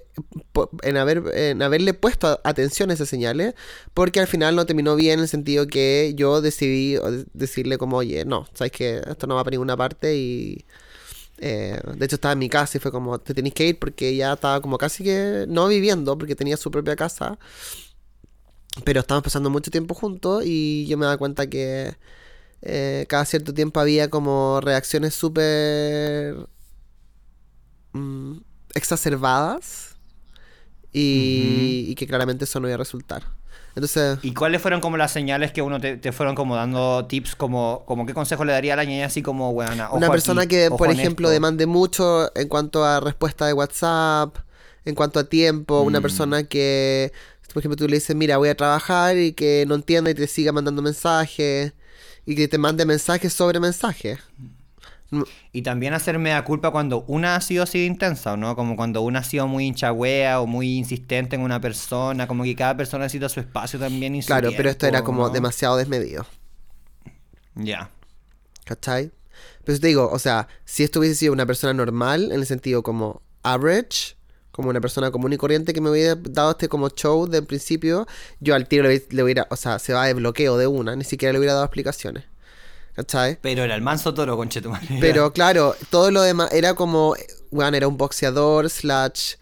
en 0.82 0.96
haber 0.96 1.22
en 1.34 1.62
haberle 1.62 1.94
puesto 1.94 2.40
atención 2.44 2.90
a 2.90 2.94
esas 2.94 3.08
señales, 3.08 3.54
porque 3.94 4.20
al 4.20 4.26
final 4.26 4.56
no 4.56 4.66
terminó 4.66 4.96
bien 4.96 5.14
en 5.14 5.20
el 5.20 5.28
sentido 5.28 5.66
que 5.66 6.12
yo 6.16 6.40
decidí 6.40 6.96
decirle 7.34 7.78
como, 7.78 7.98
oye, 7.98 8.24
no, 8.24 8.46
sabes 8.54 8.72
que 8.72 9.02
esto 9.06 9.26
no 9.26 9.36
va 9.36 9.44
para 9.44 9.52
ninguna 9.54 9.76
parte 9.76 10.16
y 10.16 10.64
eh, 11.38 11.78
de 11.96 12.04
hecho 12.06 12.16
estaba 12.16 12.32
en 12.32 12.38
mi 12.38 12.48
casa 12.48 12.78
y 12.78 12.80
fue 12.80 12.90
como, 12.90 13.18
te 13.18 13.34
tenéis 13.34 13.54
que 13.54 13.66
ir 13.68 13.78
porque 13.78 14.16
ya 14.16 14.32
estaba 14.34 14.60
como 14.60 14.78
casi 14.78 15.04
que 15.04 15.44
no 15.48 15.68
viviendo 15.68 16.16
porque 16.18 16.34
tenía 16.34 16.56
su 16.56 16.70
propia 16.70 16.96
casa. 16.96 17.38
Pero 18.84 19.00
estábamos 19.00 19.24
pasando 19.24 19.50
mucho 19.50 19.70
tiempo 19.70 19.94
juntos 19.94 20.44
y 20.46 20.86
yo 20.86 20.96
me 20.98 21.06
daba 21.06 21.16
cuenta 21.16 21.48
que 21.48 21.96
eh, 22.62 23.06
cada 23.08 23.24
cierto 23.24 23.54
tiempo 23.54 23.80
había 23.80 24.10
como 24.10 24.60
reacciones 24.62 25.14
súper 25.14 26.36
mm, 27.92 28.36
exacerbadas 28.74 29.96
y, 30.92 31.86
y 31.88 31.94
que 31.94 32.06
claramente 32.06 32.44
eso 32.44 32.60
no 32.60 32.68
iba 32.68 32.74
a 32.74 32.78
resultar. 32.78 33.24
Entonces, 33.74 34.18
¿Y 34.22 34.32
cuáles 34.32 34.62
fueron 34.62 34.80
como 34.80 34.96
las 34.96 35.12
señales 35.12 35.52
que 35.52 35.60
uno 35.62 35.78
te, 35.80 35.96
te 35.98 36.10
fueron 36.12 36.34
como 36.34 36.56
dando 36.56 37.04
tips 37.06 37.36
como, 37.36 37.84
como 37.86 38.06
qué 38.06 38.14
consejo 38.14 38.44
le 38.44 38.52
daría 38.52 38.72
a 38.72 38.76
la 38.76 38.84
ñaña 38.84 39.06
así 39.06 39.22
como 39.22 39.52
buena? 39.52 39.90
una 39.92 40.10
persona 40.10 40.46
que, 40.46 40.70
por 40.70 40.90
ejemplo, 40.90 41.28
demande 41.28 41.66
mucho 41.66 42.30
en 42.34 42.48
cuanto 42.48 42.84
a 42.84 43.00
respuesta 43.00 43.46
de 43.46 43.52
WhatsApp, 43.52 44.36
en 44.86 44.94
cuanto 44.94 45.18
a 45.20 45.24
tiempo, 45.24 45.82
una 45.82 45.98
Mm. 45.98 46.02
persona 46.02 46.44
que, 46.44 47.12
por 47.52 47.60
ejemplo, 47.60 47.76
tú 47.76 47.88
le 47.88 47.96
dices, 47.96 48.14
mira, 48.14 48.36
voy 48.36 48.48
a 48.48 48.56
trabajar 48.56 49.16
y 49.16 49.32
que 49.32 49.64
no 49.66 49.74
entienda 49.74 50.10
y 50.10 50.14
te 50.14 50.26
siga 50.26 50.52
mandando 50.52 50.82
mensajes 50.82 51.72
y 52.24 52.34
que 52.34 52.48
te 52.48 52.58
mande 52.58 52.84
mensajes 52.84 53.32
sobre 53.32 53.60
mensajes. 53.60 54.18
Y 55.52 55.62
también 55.62 55.94
hacerme 55.94 56.30
la 56.30 56.44
culpa 56.44 56.72
cuando 56.72 57.04
una 57.06 57.36
ha 57.36 57.40
sido 57.40 57.62
así 57.62 57.78
de 57.78 57.86
intensa, 57.86 58.36
¿no? 58.36 58.56
Como 58.56 58.74
cuando 58.74 59.02
una 59.02 59.20
ha 59.20 59.24
sido 59.24 59.46
muy 59.46 59.64
hinchagüea 59.64 60.40
o 60.40 60.46
muy 60.46 60.76
insistente 60.76 61.36
en 61.36 61.42
una 61.42 61.60
persona, 61.60 62.26
como 62.26 62.42
que 62.42 62.56
cada 62.56 62.76
persona 62.76 63.04
necesita 63.04 63.28
su 63.28 63.38
espacio 63.38 63.78
también 63.78 64.16
y 64.16 64.22
su 64.22 64.26
Claro, 64.26 64.50
pero 64.56 64.68
esto 64.68 64.86
era 64.86 65.04
como 65.04 65.28
¿no? 65.28 65.30
demasiado 65.30 65.76
desmedido. 65.76 66.26
Ya. 67.54 67.90
¿Cachai? 68.64 69.12
Pero 69.64 69.78
te 69.78 69.86
digo, 69.86 70.10
o 70.10 70.18
sea, 70.18 70.48
si 70.64 70.82
esto 70.82 70.98
hubiese 70.98 71.14
sido 71.14 71.32
una 71.32 71.46
persona 71.46 71.72
normal, 71.72 72.32
en 72.32 72.40
el 72.40 72.46
sentido 72.46 72.82
como 72.82 73.22
average, 73.44 74.15
como 74.56 74.70
una 74.70 74.80
persona 74.80 75.10
común 75.12 75.32
y 75.32 75.36
corriente 75.36 75.72
que 75.72 75.80
me 75.80 75.90
hubiera 75.90 76.16
dado 76.16 76.50
este 76.52 76.68
como 76.68 76.88
show 76.88 77.28
del 77.28 77.44
principio, 77.44 78.06
yo 78.40 78.54
al 78.54 78.66
tiro 78.66 78.88
le, 78.88 79.06
le 79.10 79.22
hubiera, 79.22 79.46
o 79.50 79.56
sea, 79.56 79.78
se 79.78 79.92
va 79.92 80.06
de 80.06 80.14
bloqueo 80.14 80.56
de 80.56 80.66
una, 80.66 80.96
ni 80.96 81.04
siquiera 81.04 81.32
le 81.32 81.38
hubiera 81.38 81.52
dado 81.54 81.66
explicaciones. 81.66 82.24
¿Cachai? 82.94 83.38
Pero 83.42 83.62
era 83.62 83.74
el 83.74 83.82
manso 83.82 84.14
toro, 84.14 84.36
conchetumare. 84.38 84.86
Pero 85.00 85.30
claro, 85.32 85.76
todo 85.90 86.10
lo 86.10 86.22
demás 86.22 86.50
era 86.52 86.72
como, 86.72 87.14
bueno, 87.50 87.76
era 87.76 87.86
un 87.86 87.98
boxeador, 87.98 88.70
slash 88.70 89.34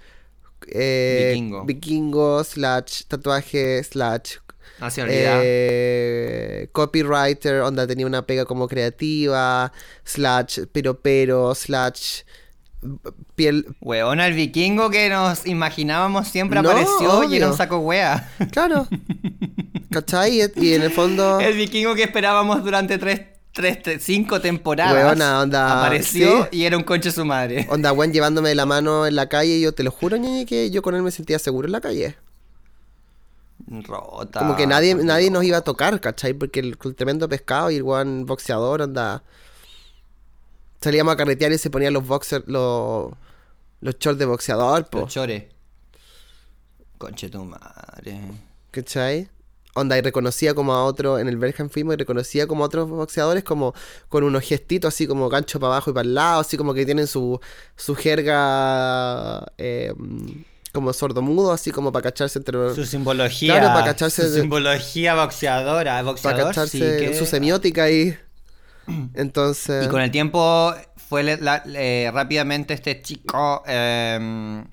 eh, 0.67 1.31
Vikingo. 1.35 1.65
vikingo, 1.65 2.43
slash 2.43 3.05
tatuaje, 3.07 3.85
slash 3.85 4.39
Nacionalidad. 4.81 5.41
eh, 5.45 6.69
copywriter, 6.73 7.61
onda 7.61 7.87
tenía 7.87 8.07
una 8.07 8.27
pega 8.27 8.45
como 8.45 8.67
creativa, 8.67 9.73
slash 10.05 10.61
pero 10.73 10.99
pero, 10.99 11.55
slash 11.55 12.23
piel, 13.35 13.67
Weona, 13.81 14.27
el 14.27 14.35
vikingo 14.35 14.91
que 14.91 15.09
nos 15.09 15.47
imaginábamos 15.47 16.29
siempre 16.29 16.61
No, 16.63 16.71
apareció 16.71 17.25
y 17.25 17.37
era 17.37 17.51
un 17.51 17.57
saco 17.57 17.79
wea. 17.79 18.31
claro, 18.51 18.87
¿cachai? 19.91 20.41
Y, 20.57 20.75
en 20.75 20.83
el 20.83 20.91
fondo, 20.91 21.41
El 21.41 21.57
vikingo 21.57 21.95
que 21.95 22.03
esperábamos 22.05 22.63
durante 22.65 22.99
tres, 22.99 23.23
tres, 23.53 23.79
cinco 24.03 24.41
temporadas. 24.41 24.93
Weona, 24.95 25.41
onda, 25.41 25.81
Apareció 25.81 26.45
¿sí? 26.45 26.59
y 26.59 26.65
era 26.65 26.77
un 26.77 26.83
conche 26.85 27.11
su 27.11 27.25
madre. 27.25 27.67
onda, 27.71 27.93
weón, 27.93 28.13
llevándome 28.15 28.51
de 28.51 28.55
la 28.55 28.67
mano 28.67 29.07
en 29.07 29.17
la 29.17 29.29
calle, 29.29 29.57
y 29.57 29.61
yo 29.63 29.73
te 29.73 29.83
lo 29.83 29.91
juro, 29.91 30.17
ñaña, 30.17 30.45
que 30.45 30.71
yo 30.71 30.83
con 30.83 30.95
él 30.95 31.03
me 31.03 31.11
sentía 31.11 31.39
seguro 31.39 31.67
en 31.67 31.73
la 31.73 31.81
calle. 31.81 32.17
Rota. 33.67 34.41
Como 34.41 34.57
que 34.57 34.67
nadie, 34.67 34.95
nadie 34.95 35.31
nos 35.31 35.45
iba 35.45 35.59
a 35.59 35.61
tocar, 35.63 35.99
¿cachai? 36.01 36.35
Porque 36.35 36.61
el, 36.61 36.77
el 36.85 36.95
tremendo 36.95 37.29
pescado 37.29 37.71
y 37.71 37.77
el 37.77 37.83
buen 37.83 38.27
boxeador, 38.27 38.83
anda. 38.83 39.23
Salíamos 40.85 41.15
a 41.15 41.17
carretear 41.17 41.51
y 41.51 41.57
se 41.59 41.71
ponían 41.71 41.95
los 41.95 42.07
boxers, 42.07 42.45
los, 42.47 43.11
los 43.81 43.99
shorts 43.99 44.19
de 44.19 44.27
boxeador, 44.27 44.85
po. 44.91 45.01
Los 45.01 45.13
chores. 45.15 45.45
Conche 46.99 47.29
tu 47.31 47.43
madre. 47.45 48.21
¿Cachai? 48.71 49.29
Onda, 49.77 49.97
y 49.99 50.03
reconocía 50.03 50.55
como 50.55 50.73
a 50.75 50.85
otro, 50.85 51.19
en 51.19 51.27
el 51.27 51.37
Berkham 51.37 51.69
fuimos 51.71 51.95
y 51.95 51.97
reconocía 51.97 52.47
como 52.47 52.63
a 52.63 52.67
otros 52.67 52.89
boxeadores 52.89 53.43
como 53.43 53.75
con 54.09 54.23
unos 54.23 54.43
gestitos 54.45 54.95
así 54.95 55.07
como 55.07 55.29
gancho 55.29 55.59
para 55.59 55.73
abajo 55.73 55.91
y 55.91 55.95
para 55.95 56.07
el 56.07 56.15
lado, 56.15 56.41
así 56.41 56.57
como 56.57 56.75
que 56.75 56.85
tienen 56.85 57.07
su, 57.09 57.41
su 57.77 57.97
jerga 57.97 59.45
eh, 59.59 59.93
como 60.73 60.93
sordomudo, 60.93 61.51
así 61.51 61.71
como 61.73 61.91
para 61.93 62.05
cacharse 62.05 62.39
entre... 62.39 62.75
Su 62.75 62.85
simbología. 62.85 63.55
Claro, 63.59 63.69
para 63.75 63.85
cacharse 63.87 64.29
Su 64.29 64.35
simbología 64.43 65.15
boxeadora. 65.17 65.91
para 65.93 66.03
Boxeador, 66.03 66.45
cacharse 66.47 66.71
sí, 66.79 67.07
que- 67.07 67.15
su 67.19 67.27
semiótica 67.27 67.85
ahí. 67.85 68.17
Entonces... 69.15 69.87
Y 69.87 69.89
con 69.89 70.01
el 70.01 70.11
tiempo 70.11 70.73
fue 71.09 71.23
la- 71.23 71.63
eh, 71.67 72.11
rápidamente 72.13 72.75
este 72.75 73.01
chico 73.03 73.63
em, 73.67 74.65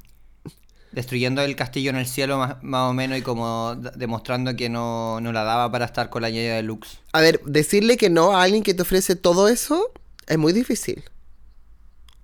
destruyendo 0.91 1.41
el 1.41 1.55
castillo 1.55 1.89
en 1.91 1.97
el 1.97 2.05
cielo 2.07 2.37
más, 2.37 2.61
más 2.63 2.89
o 2.89 2.93
menos 2.93 3.17
y 3.17 3.21
como 3.21 3.75
demostrando 3.75 4.55
que 4.55 4.69
no, 4.69 5.19
no 5.21 5.31
la 5.31 5.43
daba 5.43 5.71
para 5.71 5.85
estar 5.85 6.09
con 6.09 6.21
la 6.21 6.29
ñaya 6.29 6.55
de 6.55 6.63
Lux. 6.63 6.99
A 7.13 7.21
ver, 7.21 7.41
decirle 7.45 7.97
que 7.97 8.09
no 8.09 8.35
a 8.35 8.43
alguien 8.43 8.63
que 8.63 8.73
te 8.73 8.81
ofrece 8.81 9.15
todo 9.15 9.47
eso 9.47 9.91
es 10.27 10.37
muy 10.37 10.53
difícil, 10.53 11.03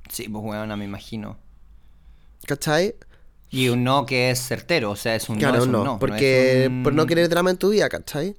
Sí, 0.09 0.29
pues 0.29 0.41
bueno, 0.43 0.77
me 0.77 0.85
imagino. 0.85 1.37
¿cachai? 2.45 2.95
Y 3.49 3.67
un 3.69 3.83
no 3.83 4.05
que 4.05 4.31
es 4.31 4.39
certero, 4.45 4.91
o 4.91 4.95
sea, 4.95 5.15
es 5.15 5.27
un 5.29 5.37
Claro, 5.37 5.55
no, 5.57 5.61
es 5.61 5.65
un 5.67 5.71
no, 5.73 5.83
no. 5.83 5.99
porque 5.99 6.67
un- 6.69 6.83
por 6.83 6.93
no 6.93 7.05
querer 7.05 7.27
drama 7.29 7.49
en 7.51 7.57
tu 7.57 7.69
vida, 7.69 7.89
¿cachai? 7.89 8.35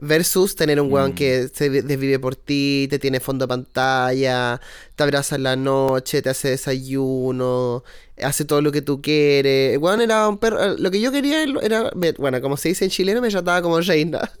Versus 0.00 0.54
tener 0.54 0.80
un 0.80 0.88
Mm. 0.88 0.92
weón 0.92 1.12
que 1.12 1.48
se 1.52 1.68
vi- 1.68 1.80
desvive 1.80 2.18
por 2.20 2.36
ti, 2.36 2.86
te 2.88 2.98
tiene 3.00 3.18
fondo 3.18 3.46
de 3.46 3.48
pantalla, 3.48 4.60
te 4.94 5.02
abraza 5.02 5.34
en 5.36 5.42
la 5.42 5.56
noche, 5.56 6.22
te 6.22 6.30
hace 6.30 6.50
desayuno, 6.50 7.82
hace 8.22 8.44
todo 8.44 8.62
lo 8.62 8.70
que 8.70 8.80
tú 8.80 9.02
quieres. 9.02 9.72
El 9.74 9.78
weón 9.78 10.00
era 10.00 10.28
un 10.28 10.38
perro. 10.38 10.76
Lo 10.78 10.90
que 10.92 11.00
yo 11.00 11.10
quería 11.10 11.42
era. 11.62 11.90
Bueno, 12.18 12.40
como 12.40 12.56
se 12.56 12.68
dice 12.68 12.84
en 12.84 12.90
chileno, 12.92 13.20
me 13.20 13.28
trataba 13.28 13.60
como 13.60 13.80
reina. 13.80 14.20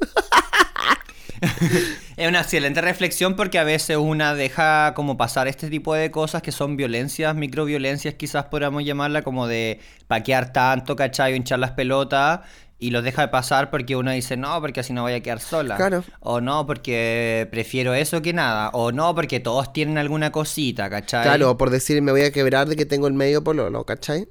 Es 2.16 2.26
una 2.28 2.40
excelente 2.40 2.80
reflexión 2.80 3.36
porque 3.36 3.60
a 3.60 3.64
veces 3.64 3.96
una 3.96 4.34
deja 4.34 4.92
como 4.94 5.16
pasar 5.16 5.46
este 5.46 5.70
tipo 5.70 5.94
de 5.94 6.10
cosas 6.10 6.42
que 6.42 6.50
son 6.50 6.76
violencias, 6.76 7.32
microviolencias 7.36 8.14
quizás 8.14 8.46
podríamos 8.46 8.84
llamarla, 8.84 9.22
como 9.22 9.46
de 9.46 9.78
paquear 10.08 10.52
tanto, 10.52 10.96
¿cachai? 10.96 11.36
Hinchar 11.36 11.60
las 11.60 11.70
pelotas 11.72 12.40
y 12.80 12.90
los 12.90 13.02
deja 13.02 13.22
de 13.22 13.28
pasar 13.28 13.70
porque 13.70 13.96
uno 13.96 14.10
dice 14.12 14.36
no, 14.36 14.60
porque 14.60 14.80
así 14.80 14.92
no 14.92 15.02
voy 15.02 15.12
a 15.14 15.20
quedar 15.22 15.40
sola. 15.40 15.76
Claro. 15.76 16.04
O 16.20 16.40
no, 16.40 16.64
porque 16.66 17.48
prefiero 17.50 17.92
eso 17.94 18.22
que 18.22 18.32
nada. 18.32 18.70
O 18.72 18.92
no, 18.92 19.14
porque 19.14 19.40
todos 19.40 19.72
tienen 19.72 19.98
alguna 19.98 20.30
cosita, 20.30 20.88
¿cachai? 20.88 21.24
Claro, 21.24 21.56
por 21.56 21.70
decir, 21.70 22.00
me 22.02 22.12
voy 22.12 22.22
a 22.22 22.30
quebrar 22.32 22.68
de 22.68 22.76
que 22.76 22.86
tengo 22.86 23.08
el 23.08 23.14
medio 23.14 23.42
pololo, 23.42 23.84
¿cachai? 23.84 24.28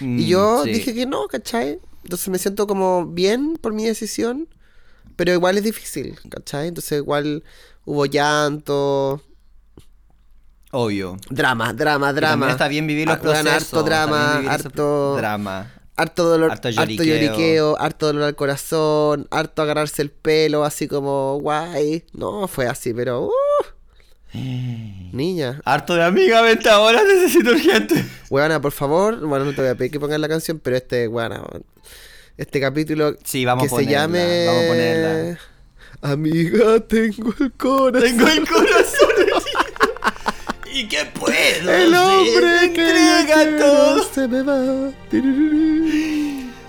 Mm, 0.00 0.18
Y 0.18 0.26
yo 0.26 0.64
sí. 0.64 0.72
dije 0.72 0.92
que 0.94 1.06
no, 1.06 1.26
¿cachai? 1.28 1.78
Entonces 2.04 2.28
me 2.28 2.38
siento 2.38 2.66
como 2.66 3.06
bien 3.06 3.56
por 3.60 3.72
mi 3.72 3.84
decisión, 3.86 4.48
pero 5.16 5.32
igual 5.32 5.56
es 5.58 5.64
difícil, 5.64 6.18
¿cachai? 6.28 6.68
Entonces 6.68 6.98
igual 6.98 7.42
hubo 7.86 8.04
llanto, 8.06 9.22
Obvio. 10.72 11.16
drama, 11.30 11.72
drama, 11.72 12.12
drama. 12.12 12.32
también 12.32 12.50
está 12.52 12.68
bien 12.68 12.86
vivir 12.86 13.08
los 13.08 13.16
Ah, 13.16 13.20
procesos. 13.20 13.52
Harto 13.52 13.82
drama, 13.82 14.36
harto, 14.48 15.16
Drama. 15.16 15.72
Harto 16.00 16.24
dolor, 16.24 16.50
harto 16.50 16.68
harto 16.68 16.80
lloriqueo. 16.80 17.04
lloriqueo, 17.06 17.76
harto 17.80 18.06
dolor 18.06 18.22
al 18.24 18.34
corazón, 18.36 19.26
harto 19.30 19.62
agarrarse 19.62 20.02
el 20.02 20.10
pelo, 20.10 20.64
así 20.64 20.88
como 20.88 21.38
guay. 21.40 22.04
No, 22.12 22.48
fue 22.48 22.66
así, 22.66 22.92
pero... 22.94 23.26
uh, 23.26 23.30
niña, 25.12 25.60
Harto 25.64 25.94
de 25.94 26.04
amiga, 26.04 26.40
vente 26.42 26.68
ahora, 26.68 27.02
necesito 27.06 27.50
urgente. 27.50 28.04
Weona, 28.30 28.60
por 28.60 28.72
favor, 28.72 29.18
bueno, 29.26 29.44
no 29.44 29.52
te 29.54 29.60
voy 29.60 29.70
a 29.70 29.74
pedir 29.74 29.90
que 29.90 30.00
pongas 30.00 30.20
la 30.20 30.28
canción, 30.28 30.58
pero 30.58 30.76
este, 30.76 31.08
weona, 31.08 31.42
este 32.36 32.60
capítulo 32.60 33.16
Sí, 33.24 33.44
vamos 33.44 33.64
que 33.64 33.68
a 33.68 33.70
ponerla. 33.70 33.90
se 33.90 33.94
llame... 33.96 34.46
Vamos 34.46 34.64
a 34.64 34.68
ponerla. 34.68 35.38
Amiga, 36.02 36.80
tengo 36.88 37.34
el 37.40 37.52
corazón. 37.52 38.00
Tengo 38.08 38.26
el 38.28 38.48
corazón. 38.48 38.79
¿Y 40.72 40.86
qué 40.86 41.04
puedo? 41.04 41.72
El 41.72 41.94
hombre 41.94 42.56
hacer? 42.56 42.72
que 42.72 42.88
entrega 42.88 43.58
todo. 43.58 44.04
se 44.12 44.28
me 44.28 44.42
va. 44.42 44.90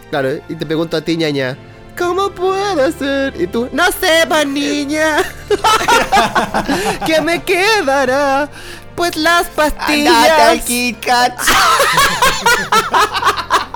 Claro, 0.09 0.39
y 0.49 0.55
te 0.55 0.65
pregunto 0.65 0.97
a 0.97 1.01
ti, 1.01 1.15
ñaña, 1.17 1.55
¿cómo 1.97 2.29
puede 2.31 2.91
ser? 2.91 3.39
Y 3.39 3.47
tú, 3.47 3.69
no 3.71 3.85
sé, 3.91 4.25
pa' 4.27 4.43
niña. 4.43 5.17
¿Qué 7.05 7.21
me 7.21 7.41
quedará? 7.43 8.49
Pues 8.95 9.15
las 9.15 9.47
Andate 9.57 9.75
pastillas. 9.77 10.39
al 10.41 10.63
Kit 10.63 10.99
Kat. 11.05 11.39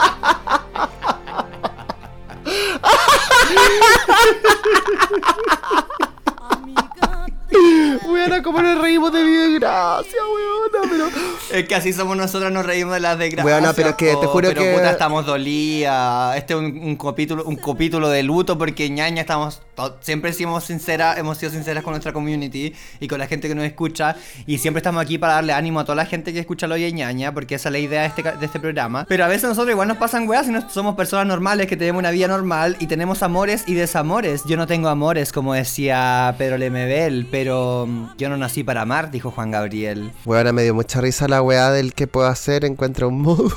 Es 11.55 11.67
que 11.67 11.75
así 11.75 11.93
somos 11.93 12.17
nosotros, 12.17 12.51
nos 12.51 12.65
reímos 12.65 12.93
de 12.95 12.99
las 12.99 13.17
desgracias. 13.17 13.45
Weona, 13.45 13.73
pero 13.73 13.89
es 13.89 13.95
que 13.95 14.07
te 14.07 14.27
juro 14.27 14.49
pero 14.49 14.61
que- 14.61 14.73
puta, 14.73 14.91
estamos 14.91 15.25
dolías. 15.25 16.35
Este 16.35 16.53
es 16.53 16.59
un, 16.59 16.65
un 16.65 16.95
capítulo, 16.97 17.43
un 17.45 17.55
capítulo 17.55 18.09
de 18.09 18.23
luto 18.23 18.57
porque 18.57 18.89
ñaña 18.89 19.21
estamos. 19.21 19.61
Siempre 20.01 20.31
hemos, 20.39 20.63
sincera, 20.63 21.17
hemos 21.17 21.37
sido 21.37 21.51
sinceras 21.51 21.83
con 21.83 21.91
nuestra 21.91 22.13
community 22.13 22.73
y 22.99 23.07
con 23.07 23.19
la 23.19 23.27
gente 23.27 23.47
que 23.47 23.55
nos 23.55 23.65
escucha. 23.65 24.15
Y 24.45 24.57
siempre 24.57 24.79
estamos 24.79 25.01
aquí 25.01 25.17
para 25.17 25.33
darle 25.33 25.53
ánimo 25.53 25.79
a 25.79 25.85
toda 25.85 25.95
la 25.95 26.05
gente 26.05 26.33
que 26.33 26.39
escucha 26.39 26.67
lo 26.67 26.75
de 26.75 26.91
ñaña, 26.91 27.33
porque 27.33 27.55
esa 27.55 27.69
es 27.69 27.73
la 27.73 27.79
idea 27.79 28.01
de 28.01 28.07
este, 28.07 28.23
de 28.23 28.45
este 28.45 28.59
programa. 28.59 29.05
Pero 29.07 29.25
a 29.25 29.27
veces 29.27 29.49
nosotros 29.49 29.71
igual 29.71 29.87
nos 29.87 29.97
pasan 29.97 30.27
weas 30.27 30.47
y 30.47 30.51
no 30.51 30.69
somos 30.69 30.95
personas 30.95 31.27
normales 31.27 31.67
que 31.67 31.77
tenemos 31.77 31.99
una 31.99 32.11
vida 32.11 32.27
normal 32.27 32.77
y 32.79 32.87
tenemos 32.87 33.23
amores 33.23 33.63
y 33.67 33.73
desamores. 33.73 34.43
Yo 34.47 34.57
no 34.57 34.67
tengo 34.67 34.89
amores, 34.89 35.31
como 35.31 35.53
decía 35.53 36.33
Pedro 36.37 36.57
Lemebel, 36.57 37.27
pero 37.29 37.85
mm, 37.87 38.17
yo 38.17 38.29
no 38.29 38.37
nací 38.37 38.63
para 38.63 38.81
amar, 38.81 39.11
dijo 39.11 39.31
Juan 39.31 39.51
Gabriel. 39.51 40.11
Weona, 40.25 40.51
me 40.51 40.63
dio 40.63 40.73
mucha 40.73 41.01
risa 41.01 41.27
la 41.27 41.41
weá 41.41 41.71
del 41.71 41.93
que 41.93 42.07
puedo 42.07 42.27
hacer, 42.27 42.65
encuentra 42.65 43.07
un 43.07 43.21
modo. 43.21 43.51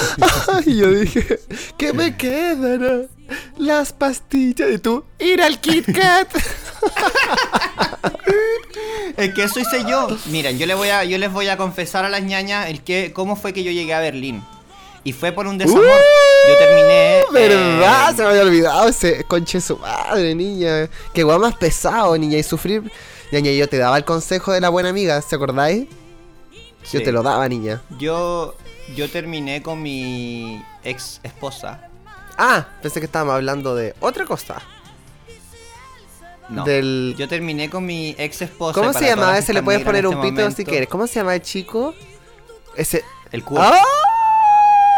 y 0.66 0.76
yo 0.76 0.90
dije, 0.90 1.38
¿qué 1.76 1.92
me 1.92 2.16
quedará? 2.16 3.06
Las 3.56 3.92
pastillas. 3.92 4.70
Y 4.70 4.78
tú, 4.78 5.04
ir 5.18 5.40
al 5.42 5.60
Kit 5.60 5.86
Kat. 5.94 6.28
Es 9.16 9.32
que 9.32 9.44
eso 9.44 9.60
hice 9.60 9.84
yo. 9.88 10.08
Miren, 10.26 10.58
yo 10.58 10.66
les 10.66 10.76
voy 10.76 10.88
a, 10.88 11.04
yo 11.04 11.18
les 11.18 11.32
voy 11.32 11.48
a 11.48 11.56
confesar 11.56 12.04
a 12.04 12.08
las 12.08 12.22
ñañas 12.22 12.68
el 12.68 12.82
que, 12.82 13.12
cómo 13.12 13.36
fue 13.36 13.52
que 13.52 13.62
yo 13.62 13.70
llegué 13.70 13.94
a 13.94 14.00
Berlín. 14.00 14.42
Y 15.04 15.12
fue 15.12 15.32
por 15.32 15.46
un 15.46 15.56
desamor. 15.58 15.84
yo 16.48 16.56
terminé. 16.58 17.22
Uh, 17.28 17.32
¿Verdad? 17.32 18.10
eh, 18.10 18.16
Se 18.16 18.22
me 18.22 18.28
había 18.30 18.42
olvidado 18.42 18.88
ese 18.88 19.22
conche 19.24 19.60
su 19.60 19.76
madre, 19.78 20.34
niña. 20.34 20.88
Qué 21.12 21.22
guay 21.22 21.38
más 21.38 21.54
pesado, 21.56 22.16
niña. 22.18 22.38
Y 22.38 22.42
sufrir. 22.42 22.90
Niña, 23.30 23.52
yo 23.52 23.68
te 23.68 23.78
daba 23.78 23.96
el 23.98 24.04
consejo 24.04 24.52
de 24.52 24.60
la 24.60 24.68
buena 24.70 24.88
amiga, 24.88 25.20
¿se 25.22 25.36
acordáis? 25.36 25.86
Yo 26.92 27.02
te 27.02 27.12
lo 27.12 27.22
daba, 27.22 27.48
niña. 27.48 27.82
Yo, 27.98 28.54
yo 28.96 29.08
terminé 29.10 29.62
con 29.62 29.80
mi 29.82 30.62
ex 30.82 31.20
esposa. 31.22 31.88
Ah, 32.36 32.66
pensé 32.82 33.00
que 33.00 33.06
estábamos 33.06 33.34
hablando 33.34 33.74
de 33.74 33.94
otra 34.00 34.24
cosa. 34.24 34.60
No. 36.48 36.64
Del- 36.64 37.14
Yo 37.18 37.26
terminé 37.28 37.70
con 37.70 37.86
mi 37.86 38.14
ex 38.18 38.42
esposa. 38.42 38.78
¿Cómo 38.78 38.92
se 38.92 39.06
llamaba 39.06 39.38
ese? 39.38 39.54
Le 39.54 39.62
puedes 39.62 39.82
poner 39.82 40.06
un 40.06 40.14
este 40.14 40.30
pito 40.30 40.50
si 40.50 40.64
quieres. 40.64 40.88
¿Cómo 40.88 41.06
se 41.06 41.14
llama 41.14 41.34
el 41.34 41.42
chico? 41.42 41.94
Ese. 42.76 43.02
El 43.32 43.42
Kurt. 43.44 43.60
¡Ah! 43.62 43.82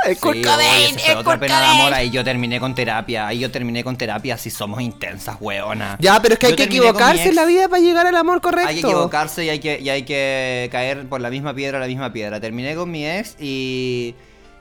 El 0.07 0.14
Sí, 0.14 0.21
Kurt 0.21 0.35
oye, 0.37 0.43
Cobain, 0.45 0.97
el 0.99 1.14
Kurt 1.25 1.25
Cobain. 1.40 1.52
amor. 1.52 1.95
Ahí 1.95 2.11
yo 2.11 2.23
terminé 2.25 2.61
con 2.61 2.75
terapia. 2.75 3.26
Ahí 3.28 3.38
yo 3.40 3.50
terminé 3.50 3.83
con 3.85 3.97
terapia. 3.97 4.37
Si 4.38 4.50
somos 4.50 4.81
intensas, 4.81 5.37
weona. 5.40 5.97
Ya, 6.00 6.21
pero 6.23 6.35
es 6.35 6.38
que 6.40 6.47
hay 6.49 6.57
que 6.57 6.64
equivocarse 6.64 7.28
en 7.28 7.35
la 7.35 7.45
vida 7.45 7.69
para 7.69 7.81
llegar 7.83 8.07
al 8.07 8.16
amor 8.16 8.40
correcto. 8.40 8.69
Hay 8.69 8.76
que 8.76 8.81
equivocarse 8.83 9.45
y 9.45 9.49
hay 9.50 9.59
que, 9.59 9.81
y 9.81 9.88
hay 9.88 10.02
que 10.05 10.69
caer 10.73 11.09
por 11.09 11.21
la 11.21 11.31
misma 11.31 11.55
piedra, 11.55 11.78
la 11.81 11.87
misma 11.87 12.12
piedra. 12.12 12.40
Terminé 12.40 12.75
con 12.76 12.90
mi 12.90 13.07
ex 13.07 13.37
y 13.40 14.14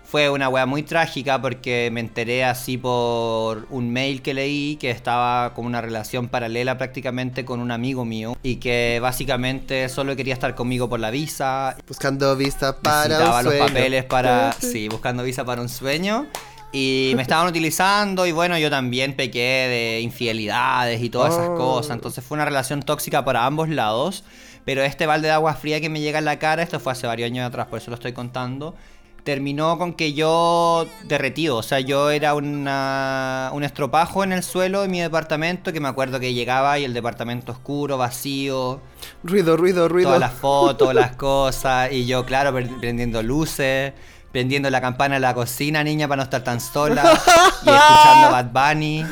fue 0.07 0.29
una 0.29 0.49
wea 0.49 0.65
muy 0.65 0.83
trágica 0.83 1.41
porque 1.41 1.89
me 1.91 1.99
enteré 1.99 2.43
así 2.45 2.77
por 2.77 3.65
un 3.69 3.91
mail 3.91 4.21
que 4.21 4.33
leí 4.33 4.75
que 4.77 4.91
estaba 4.91 5.53
con 5.53 5.65
una 5.65 5.81
relación 5.81 6.27
paralela 6.29 6.77
prácticamente 6.77 7.43
con 7.43 7.59
un 7.59 7.71
amigo 7.71 8.05
mío 8.05 8.37
y 8.43 8.57
que 8.57 8.99
básicamente 9.01 9.89
solo 9.89 10.15
quería 10.15 10.33
estar 10.33 10.53
conmigo 10.55 10.87
por 10.87 10.99
la 10.99 11.09
visa. 11.11 11.75
Buscando 11.87 12.35
vista 12.35 12.77
para 12.81 13.07
Necesitaba 13.07 13.39
un 13.39 13.45
los 13.45 13.53
sueño. 13.55 13.67
papeles 13.67 14.03
para... 14.05 14.53
Sí. 14.59 14.71
Sí, 14.71 14.87
buscando 14.89 15.23
visa 15.23 15.43
para 15.45 15.61
un 15.61 15.69
sueño. 15.69 16.27
Y 16.71 17.13
me 17.15 17.21
estaban 17.21 17.47
utilizando 17.47 18.25
y 18.25 18.31
bueno, 18.33 18.57
yo 18.57 18.69
también 18.69 19.15
pequé 19.15 19.39
de 19.39 20.01
infidelidades 20.01 21.01
y 21.01 21.09
todas 21.09 21.33
esas 21.33 21.47
Oh. 21.49 21.55
cosas. 21.55 21.95
Entonces 21.95 22.23
fue 22.23 22.35
una 22.35 22.43
relación 22.45 22.81
tóxica 22.83 23.23
para 23.23 23.45
ambos 23.45 23.69
lados. 23.69 24.23
Pero 24.65 24.81
este 24.83 25.05
balde 25.05 25.27
de 25.27 25.33
agua 25.33 25.53
fría 25.53 25.79
que 25.79 25.89
me 25.89 26.01
llega 26.01 26.17
en 26.19 26.25
la 26.25 26.39
cara, 26.39 26.63
esto 26.63 26.79
fue 26.79 26.91
hace 26.91 27.05
varios 27.07 27.27
años 27.27 27.47
atrás, 27.47 27.67
por 27.67 27.77
eso 27.79 27.91
lo 27.91 27.95
estoy 27.95 28.13
contando. 28.13 28.75
Terminó 29.25 29.77
con 29.79 29.93
que 29.93 30.13
yo 30.13 30.85
derretido, 31.05 31.57
o 31.57 31.63
sea, 31.63 31.79
yo 31.79 32.11
era 32.11 32.35
una, 32.35 33.49
un 33.53 33.63
estropajo 33.63 34.23
en 34.23 34.31
el 34.31 34.43
suelo 34.43 34.83
de 34.83 34.87
mi 34.87 35.01
departamento, 35.01 35.73
que 35.73 35.79
me 35.79 35.87
acuerdo 35.87 36.19
que 36.19 36.35
llegaba 36.35 36.77
y 36.77 36.83
el 36.85 36.93
departamento 36.93 37.51
oscuro, 37.51 37.97
vacío, 37.97 38.81
Ruido, 39.23 39.57
ruido, 39.57 39.89
ruido. 39.89 40.09
todas 40.09 40.19
las 40.19 40.33
fotos, 40.33 40.93
las 40.93 41.15
cosas, 41.15 41.91
y 41.91 42.05
yo, 42.05 42.23
claro, 42.23 42.53
pre- 42.53 42.69
prendiendo 42.79 43.23
luces, 43.23 43.93
prendiendo 44.31 44.69
la 44.69 44.79
campana 44.79 45.15
en 45.15 45.23
la 45.23 45.33
cocina, 45.33 45.83
niña, 45.83 46.07
para 46.07 46.17
no 46.17 46.23
estar 46.23 46.43
tan 46.43 46.61
sola, 46.61 47.01
y 47.03 47.69
escuchando 47.69 48.29
Bad 48.31 48.51
Bunny. 48.53 49.05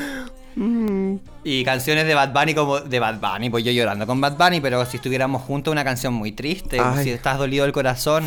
Mm. 0.55 1.15
Y 1.43 1.63
canciones 1.63 2.05
de 2.05 2.13
Bad 2.13 2.31
Bunny 2.33 2.53
como 2.53 2.79
de 2.81 2.99
Bad 2.99 3.19
Bunny, 3.19 3.49
pues 3.49 3.63
yo 3.63 3.71
llorando 3.71 4.05
con 4.05 4.21
Bad 4.21 4.37
Bunny, 4.37 4.61
pero 4.61 4.85
si 4.85 4.97
estuviéramos 4.97 5.41
juntos 5.41 5.71
una 5.71 5.83
canción 5.83 6.13
muy 6.13 6.31
triste, 6.33 6.79
Ay. 6.79 7.03
si 7.03 7.09
estás 7.09 7.39
dolido 7.39 7.65
el 7.65 7.71
corazón. 7.71 8.23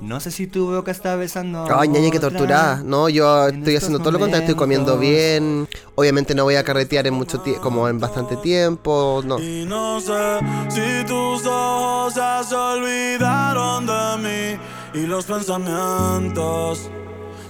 No 0.00 0.18
sé 0.18 0.30
si 0.30 0.46
tú 0.46 0.70
veo 0.70 0.82
que 0.82 0.90
estás 0.90 1.18
besando. 1.18 1.58
a 1.60 1.80
Ay, 1.80 1.88
ñaña, 1.88 2.10
que 2.10 2.18
torturada. 2.18 2.82
No, 2.82 3.08
yo 3.10 3.48
estoy 3.48 3.76
haciendo 3.76 3.98
todo 3.98 4.12
lo 4.12 4.18
contrario, 4.18 4.46
estoy 4.46 4.58
comiendo 4.58 4.98
bien. 4.98 5.68
Obviamente 5.94 6.34
no 6.34 6.44
voy 6.44 6.54
a 6.54 6.64
carretear 6.64 7.06
en 7.06 7.14
mucho 7.14 7.40
tiempo, 7.40 7.60
como 7.62 7.86
en 7.88 8.00
bastante 8.00 8.36
tiempo. 8.36 9.22
No. 9.24 9.38
Y 9.38 9.66
no 9.66 10.00
sé 10.00 10.40
si 10.70 11.04
tus 11.06 11.44
ojos 11.46 12.14
ya 12.14 12.42
se 12.42 12.54
olvidaron 12.54 13.86
de 13.86 14.16
mí 14.22 14.60
y 14.94 15.06
los 15.06 15.26
pensamientos 15.26 16.90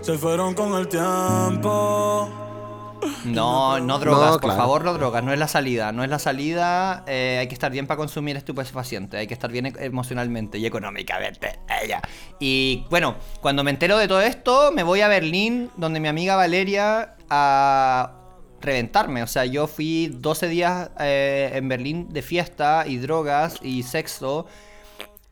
se 0.01 0.19
fueron 0.19 0.55
con 0.55 0.75
el 0.75 0.89
tiempo. 0.89 2.29
No, 3.25 3.79
no 3.81 3.99
drogas, 3.99 4.33
por 4.33 4.41
claro. 4.41 4.57
favor, 4.59 4.85
no 4.85 4.93
drogas, 4.95 5.23
no 5.25 5.33
es 5.33 5.39
la 5.39 5.49
salida, 5.49 5.93
no 5.93 6.05
es 6.05 6.11
la 6.11 6.19
salida, 6.19 7.05
eh, 7.07 7.39
hay 7.41 7.49
que 7.49 7.55
estar 7.55 7.71
bien 7.71 7.87
para 7.87 7.97
consumir 7.97 8.37
estupefacientes, 8.37 9.19
hay 9.21 9.27
que 9.27 9.35
estar 9.35 9.51
bien 9.51 9.67
e- 9.67 9.75
emocionalmente 9.81 10.59
y 10.59 10.67
económicamente, 10.67 11.61
ella. 11.83 12.01
Y 12.39 12.85
bueno, 12.91 13.17
cuando 13.41 13.65
me 13.65 13.71
entero 13.71 13.99
de 13.99 14.09
todo 14.09 14.21
esto, 14.21 14.73
me 14.73 14.83
voy 14.83 15.01
a 15.01 15.09
Berlín, 15.09 15.71
donde 15.77 16.01
mi 16.01 16.09
amiga 16.09 16.37
Valeria, 16.37 17.17
a 17.29 18.13
reventarme, 18.61 19.23
o 19.23 19.27
sea, 19.27 19.45
yo 19.47 19.67
fui 19.67 20.09
12 20.09 20.49
días 20.49 20.91
eh, 20.99 21.51
en 21.55 21.69
Berlín 21.69 22.09
de 22.11 22.23
fiesta 22.23 22.85
y 22.87 22.99
drogas 22.99 23.59
y 23.63 23.83
sexo, 23.83 24.47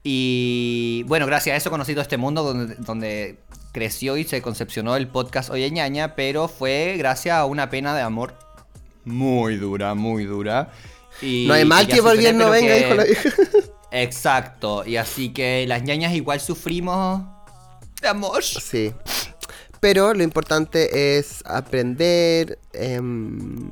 y 0.02 1.02
bueno, 1.06 1.26
gracias 1.26 1.54
a 1.54 1.56
eso 1.56 1.70
conocí 1.70 1.92
todo 1.92 2.02
este 2.02 2.16
mundo 2.16 2.42
donde, 2.42 2.74
donde 2.76 3.38
creció 3.72 4.16
y 4.16 4.24
se 4.24 4.42
concepcionó 4.42 4.96
el 4.96 5.08
podcast 5.08 5.50
Oye 5.50 5.70
Ñaña, 5.70 6.14
pero 6.14 6.48
fue 6.48 6.94
gracias 6.98 7.36
a 7.36 7.44
una 7.44 7.70
pena 7.70 7.94
de 7.94 8.02
amor 8.02 8.34
muy 9.04 9.56
dura, 9.56 9.94
muy 9.94 10.24
dura. 10.24 10.70
Y 11.22 11.46
No 11.48 11.54
hay 11.54 11.64
mal 11.64 11.86
que 11.86 12.02
por 12.02 12.16
bien 12.16 12.36
no 12.38 12.50
venga, 12.50 12.74
que- 12.74 12.78
dijo 12.84 12.94
la. 12.94 13.04
Exacto, 14.02 14.84
y 14.86 14.96
así 14.96 15.30
que 15.32 15.64
las 15.66 15.82
ñañas 15.82 16.12
igual 16.12 16.40
sufrimos 16.40 17.22
de 18.02 18.08
amor. 18.08 18.42
Sí. 18.44 18.92
Pero 19.80 20.12
lo 20.12 20.22
importante 20.22 21.16
es 21.18 21.42
aprender, 21.46 22.58
em, 22.72 23.70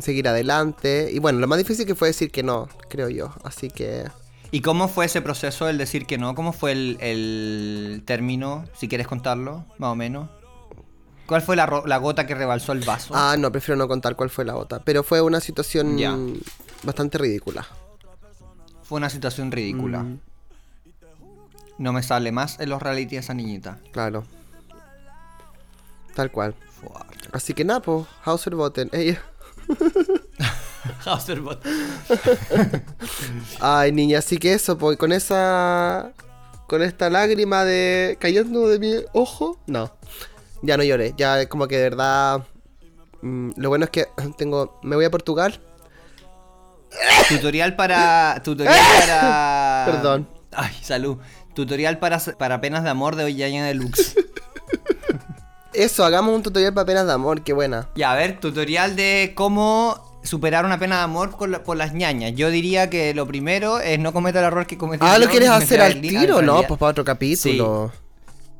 seguir 0.00 0.28
adelante. 0.28 1.10
Y 1.12 1.18
bueno, 1.18 1.38
lo 1.40 1.46
más 1.48 1.58
difícil 1.58 1.84
que 1.86 1.94
fue 1.94 2.08
decir 2.08 2.30
que 2.30 2.42
no, 2.42 2.68
creo 2.88 3.08
yo. 3.08 3.34
Así 3.42 3.68
que... 3.70 4.04
¿Y 4.54 4.60
cómo 4.60 4.86
fue 4.86 5.06
ese 5.06 5.20
proceso 5.20 5.66
del 5.66 5.78
decir 5.78 6.06
que 6.06 6.16
no? 6.16 6.36
¿Cómo 6.36 6.52
fue 6.52 6.70
el, 6.70 6.96
el 7.00 8.04
término, 8.06 8.64
si 8.72 8.86
quieres 8.86 9.08
contarlo, 9.08 9.64
más 9.78 9.90
o 9.90 9.96
menos? 9.96 10.30
¿Cuál 11.26 11.42
fue 11.42 11.56
la, 11.56 11.82
la 11.86 11.96
gota 11.96 12.24
que 12.24 12.36
rebalsó 12.36 12.70
el 12.70 12.78
vaso? 12.82 13.14
Ah, 13.16 13.34
no, 13.36 13.50
prefiero 13.50 13.76
no 13.76 13.88
contar 13.88 14.14
cuál 14.14 14.30
fue 14.30 14.44
la 14.44 14.54
otra. 14.54 14.78
Pero 14.78 15.02
fue 15.02 15.20
una 15.22 15.40
situación 15.40 16.40
bastante 16.84 17.18
ridícula. 17.18 17.66
Fue 18.84 18.98
una 18.98 19.10
situación 19.10 19.50
ridícula. 19.50 20.04
Mm. 20.04 20.20
No 21.78 21.92
me 21.92 22.04
sale 22.04 22.30
más 22.30 22.60
en 22.60 22.68
los 22.68 22.80
reality 22.80 23.16
esa 23.16 23.34
niñita. 23.34 23.80
Claro. 23.90 24.22
Tal 26.14 26.30
cual. 26.30 26.54
Fuerte. 26.80 27.28
Así 27.32 27.54
que 27.54 27.64
pues, 27.64 28.06
Hauser 28.24 28.54
Botten. 28.54 28.88
Ella. 28.92 29.20
Hauserbot. 31.04 31.64
Ay, 33.60 33.92
niña, 33.92 34.18
así 34.18 34.38
que 34.38 34.52
eso, 34.52 34.78
pues, 34.78 34.96
con 34.96 35.12
esa. 35.12 36.12
Con 36.66 36.82
esta 36.82 37.10
lágrima 37.10 37.64
de. 37.64 38.16
cayendo 38.20 38.68
de 38.68 38.78
mi 38.78 38.94
ojo. 39.12 39.58
No. 39.66 39.92
Ya 40.62 40.76
no 40.76 40.82
lloré. 40.82 41.14
Ya 41.16 41.46
como 41.48 41.68
que 41.68 41.76
de 41.76 41.82
verdad. 41.82 42.44
mm, 43.22 43.50
lo 43.56 43.68
bueno 43.68 43.84
es 43.84 43.90
que 43.90 44.06
tengo. 44.38 44.78
Me 44.82 44.96
voy 44.96 45.04
a 45.04 45.10
Portugal. 45.10 45.60
Tutorial 47.28 47.76
para. 47.76 48.40
Tutorial 48.44 48.80
para. 49.00 49.84
Perdón. 49.90 50.28
Ay, 50.52 50.74
salud. 50.80 51.18
Tutorial 51.54 51.98
para, 51.98 52.18
para 52.18 52.60
penas 52.60 52.82
de 52.82 52.90
amor 52.90 53.16
de 53.16 53.24
Oyaña 53.24 53.64
Deluxe. 53.66 54.16
Eso, 55.74 56.04
hagamos 56.04 56.34
un 56.34 56.42
tutorial 56.42 56.72
para 56.72 56.86
penas 56.86 57.06
de 57.06 57.12
amor, 57.12 57.42
qué 57.42 57.52
buena. 57.52 57.88
Ya, 57.96 58.12
a 58.12 58.14
ver, 58.14 58.38
tutorial 58.38 58.94
de 58.94 59.32
cómo 59.34 60.13
superar 60.24 60.64
una 60.64 60.78
pena 60.78 60.96
de 60.96 61.02
amor 61.02 61.30
con 61.36 61.52
la- 61.52 61.62
por 61.62 61.76
las 61.76 61.94
ñañas. 61.94 62.32
Yo 62.34 62.50
diría 62.50 62.90
que 62.90 63.14
lo 63.14 63.26
primero 63.26 63.78
es 63.78 63.98
no 64.00 64.12
cometer 64.12 64.40
el 64.42 64.48
error 64.48 64.66
que 64.66 64.76
cometí. 64.76 65.04
Ah, 65.06 65.18
¿lo 65.18 65.28
quieres 65.28 65.48
me 65.50 65.54
hacer 65.54 65.80
al 65.80 66.00
tiro? 66.00 66.42
No, 66.42 66.62
pues 66.66 66.78
para 66.80 66.90
otro 66.90 67.04
capítulo. 67.04 67.92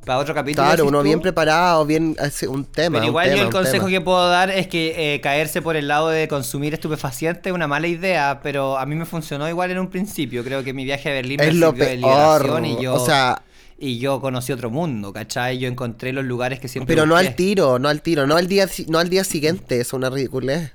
Para 0.04 0.18
otro 0.18 0.34
capítulo. 0.34 0.66
Claro, 0.66 0.84
uno 0.86 0.98
tú. 0.98 1.04
bien 1.04 1.20
preparado, 1.20 1.86
bien. 1.86 2.14
un 2.48 2.64
tema. 2.66 2.98
Pero 2.98 3.06
igual 3.08 3.24
tema, 3.30 3.36
yo 3.38 3.42
el 3.44 3.50
consejo 3.50 3.86
tema. 3.86 3.88
que 3.98 4.00
puedo 4.02 4.28
dar 4.28 4.50
es 4.50 4.66
que 4.66 5.14
eh, 5.14 5.20
caerse 5.22 5.62
por 5.62 5.76
el 5.76 5.88
lado 5.88 6.10
de 6.10 6.28
consumir 6.28 6.74
estupefacientes 6.74 7.46
es 7.46 7.52
una 7.54 7.66
mala 7.66 7.86
idea, 7.86 8.40
pero 8.42 8.76
a 8.78 8.84
mí 8.84 8.94
me 8.96 9.06
funcionó 9.06 9.48
igual 9.48 9.70
en 9.70 9.78
un 9.78 9.88
principio. 9.88 10.44
Creo 10.44 10.62
que 10.62 10.74
mi 10.74 10.84
viaje 10.84 11.08
a 11.08 11.12
Berlín 11.14 11.38
me 11.40 11.48
Es 11.48 11.54
lo 11.54 11.70
sirvió 11.70 11.86
peor. 12.02 12.62
y 12.66 12.82
yo, 12.82 12.94
O 12.94 13.06
sea, 13.06 13.40
y 13.78 13.98
yo 13.98 14.20
conocí 14.20 14.52
otro 14.52 14.68
mundo, 14.68 15.10
¿cachai? 15.12 15.58
Yo 15.58 15.68
encontré 15.68 16.12
los 16.12 16.26
lugares 16.26 16.60
que 16.60 16.68
siempre 16.68 16.94
pero 16.94 17.06
no 17.06 17.16
al 17.16 17.34
tiro, 17.34 17.78
no 17.78 17.88
al 17.88 18.02
tiro, 18.02 18.26
no 18.26 18.36
al 18.36 18.46
día, 18.46 18.68
no 18.88 18.98
al 18.98 19.08
día 19.08 19.24
siguiente, 19.24 19.80
es 19.80 19.94
una 19.94 20.10
ridiculez. 20.10 20.74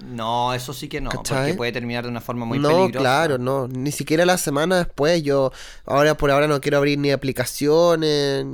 No, 0.00 0.54
eso 0.54 0.72
sí 0.72 0.88
que 0.88 1.00
no, 1.00 1.10
¿Cachai? 1.10 1.38
porque 1.38 1.54
puede 1.54 1.72
terminar 1.72 2.04
de 2.04 2.10
una 2.10 2.20
forma 2.20 2.46
muy 2.46 2.58
no, 2.58 2.68
peligrosa. 2.68 2.98
claro, 2.98 3.38
no. 3.38 3.68
Ni 3.68 3.90
siquiera 3.90 4.24
la 4.24 4.38
semana 4.38 4.78
después. 4.78 5.22
Yo 5.22 5.52
ahora 5.86 6.16
por 6.16 6.30
ahora 6.30 6.46
no 6.46 6.60
quiero 6.60 6.78
abrir 6.78 6.98
ni 6.98 7.10
aplicaciones. 7.10 8.46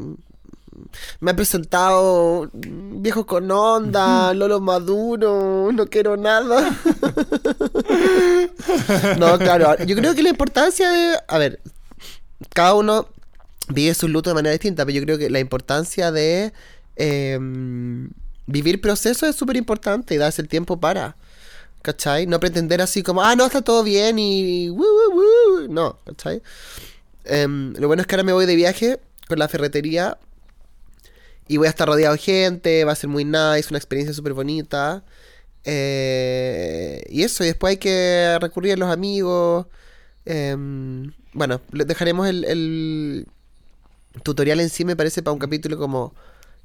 Me 1.20 1.30
ha 1.30 1.36
presentado 1.36 2.50
viejos 2.52 3.26
con 3.26 3.50
onda, 3.50 4.32
Lolo 4.34 4.60
Maduro, 4.60 5.70
no 5.72 5.86
quiero 5.86 6.16
nada. 6.16 6.70
no, 9.18 9.38
claro, 9.38 9.84
yo 9.84 9.96
creo 9.96 10.14
que 10.14 10.22
la 10.22 10.30
importancia 10.30 10.90
de... 10.90 11.18
A 11.28 11.38
ver, 11.38 11.60
cada 12.52 12.74
uno 12.74 13.06
vive 13.68 13.94
su 13.94 14.08
luto 14.08 14.30
de 14.30 14.34
manera 14.34 14.52
distinta, 14.52 14.84
pero 14.84 14.98
yo 14.98 15.04
creo 15.04 15.18
que 15.18 15.30
la 15.30 15.40
importancia 15.40 16.10
de... 16.10 16.52
em, 16.96 18.10
vivir 18.46 18.80
procesos 18.80 19.28
es 19.28 19.36
súper 19.36 19.56
importante 19.56 20.14
y 20.14 20.18
darse 20.18 20.42
el 20.42 20.48
tiempo 20.48 20.80
para. 20.80 21.16
¿Cachai? 21.84 22.26
No 22.26 22.40
pretender 22.40 22.80
así 22.80 23.02
como, 23.02 23.22
ah, 23.22 23.36
no, 23.36 23.44
está 23.44 23.60
todo 23.60 23.82
bien 23.82 24.18
y... 24.18 24.70
woo, 24.70 24.78
woo, 24.78 25.60
woo". 25.60 25.68
No, 25.68 25.98
¿cachai? 26.06 26.40
Em, 27.24 27.74
lo 27.74 27.88
bueno 27.88 28.00
es 28.00 28.06
que 28.06 28.14
ahora 28.14 28.24
me 28.24 28.32
voy 28.32 28.46
de 28.46 28.56
viaje 28.56 29.00
con 29.28 29.38
la 29.38 29.48
ferretería 29.48 30.16
y 31.46 31.58
voy 31.58 31.66
a 31.66 31.70
estar 31.70 31.86
rodeado 31.86 32.14
de 32.14 32.20
gente, 32.20 32.84
va 32.84 32.92
a 32.92 32.96
ser 32.96 33.10
muy 33.10 33.26
nice, 33.26 33.66
una 33.68 33.76
experiencia 33.76 34.14
súper 34.14 34.32
bonita. 34.32 35.04
Eh, 35.64 37.02
y 37.10 37.22
eso, 37.22 37.44
y 37.44 37.48
después 37.48 37.72
hay 37.72 37.76
que 37.76 38.38
recurrir 38.40 38.72
a 38.72 38.76
los 38.76 38.90
amigos. 38.90 39.66
Em, 40.24 41.12
bueno, 41.34 41.60
dejaremos 41.70 42.28
el, 42.28 42.44
el 42.44 43.26
tutorial 44.22 44.60
en 44.60 44.70
sí, 44.70 44.86
me 44.86 44.96
parece, 44.96 45.22
para 45.22 45.34
un 45.34 45.38
capítulo 45.38 45.76
como 45.76 46.14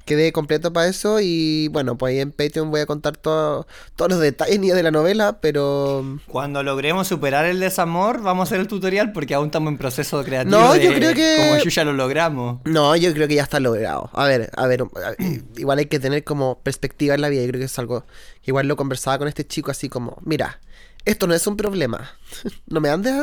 quedé 0.04 0.32
completo 0.32 0.72
para 0.72 0.88
eso. 0.88 1.18
Y 1.20 1.68
bueno, 1.68 1.96
pues 1.96 2.12
ahí 2.12 2.20
en 2.20 2.32
Patreon 2.32 2.70
voy 2.70 2.80
a 2.80 2.86
contar 2.86 3.16
todo- 3.16 3.66
todos 3.96 4.10
los 4.10 4.20
detalles 4.20 4.58
ni 4.60 4.70
de 4.70 4.82
la 4.82 4.90
novela, 4.90 5.40
pero. 5.40 6.18
Cuando 6.26 6.62
logremos 6.62 7.06
superar 7.08 7.44
el 7.46 7.60
desamor, 7.60 8.22
vamos 8.22 8.42
a 8.42 8.44
hacer 8.48 8.60
el 8.60 8.68
tutorial 8.68 9.12
porque 9.12 9.34
aún 9.34 9.46
estamos 9.46 9.70
en 9.72 9.78
proceso 9.78 10.22
creativo. 10.24 10.58
No, 10.58 10.72
de 10.74 10.84
yo 10.84 10.92
creo 10.94 11.14
que- 11.14 11.36
Como 11.50 11.62
yo 11.64 11.70
ya 11.70 11.84
lo 11.84 11.92
logramos. 11.92 12.60
No, 12.64 12.94
yo 12.96 13.12
creo 13.12 13.28
que 13.28 13.34
ya 13.36 13.42
está 13.42 13.60
logrado. 13.60 14.10
A 14.12 14.26
ver, 14.26 14.50
a 14.56 14.66
ver, 14.66 14.82
a 14.82 15.10
ver, 15.10 15.16
igual 15.56 15.78
hay 15.78 15.86
que 15.86 16.00
tener 16.00 16.24
como 16.24 16.60
perspectiva 16.60 17.14
en 17.14 17.20
la 17.20 17.28
vida. 17.28 17.42
Yo 17.42 17.48
creo 17.48 17.60
que 17.60 17.66
es 17.66 17.78
algo 17.78 18.04
igual 18.44 18.66
lo 18.68 18.76
conversaba 18.76 19.18
con 19.18 19.28
este 19.28 19.46
chico 19.46 19.70
así 19.70 19.88
como, 19.88 20.18
mira, 20.24 20.60
esto 21.04 21.26
no 21.26 21.34
es 21.34 21.46
un 21.46 21.56
problema. 21.56 22.10
no 22.66 22.80
me 22.80 22.88
andes 22.90 23.14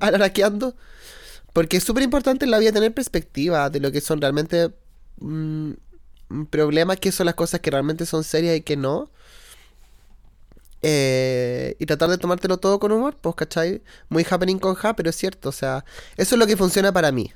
araqueando. 0.00 0.74
Porque 1.52 1.78
es 1.78 1.84
súper 1.84 2.02
importante 2.02 2.44
en 2.44 2.50
la 2.50 2.58
vida 2.58 2.72
tener 2.72 2.92
perspectiva 2.92 3.70
de 3.70 3.80
lo 3.80 3.90
que 3.90 4.00
son 4.02 4.20
realmente 4.20 4.70
mm, 5.20 5.70
problemas, 6.50 6.98
que 6.98 7.12
son 7.12 7.26
las 7.26 7.34
cosas 7.34 7.60
que 7.60 7.70
realmente 7.70 8.06
son 8.06 8.24
serias 8.24 8.56
y 8.56 8.60
que 8.62 8.76
no. 8.76 9.10
Eh, 10.82 11.74
y 11.78 11.86
tratar 11.86 12.10
de 12.10 12.18
tomártelo 12.18 12.58
todo 12.58 12.78
con 12.78 12.92
humor, 12.92 13.16
pues, 13.20 13.34
¿cachai? 13.34 13.82
Muy 14.08 14.26
happening 14.28 14.58
con 14.58 14.74
ja, 14.74 14.94
pero 14.94 15.10
es 15.10 15.16
cierto, 15.16 15.48
o 15.48 15.52
sea, 15.52 15.84
eso 16.16 16.34
es 16.34 16.38
lo 16.38 16.46
que 16.46 16.56
funciona 16.56 16.92
para 16.92 17.12
mí. 17.12 17.32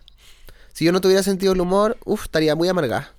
Si 0.72 0.85
yo 0.85 0.92
no 0.92 1.00
tuviera 1.00 1.22
sentido 1.22 1.53
el 1.53 1.61
humor, 1.61 1.98
uff, 2.05 2.24
estaría 2.24 2.55
muy 2.55 2.68
amargada. 2.68 3.14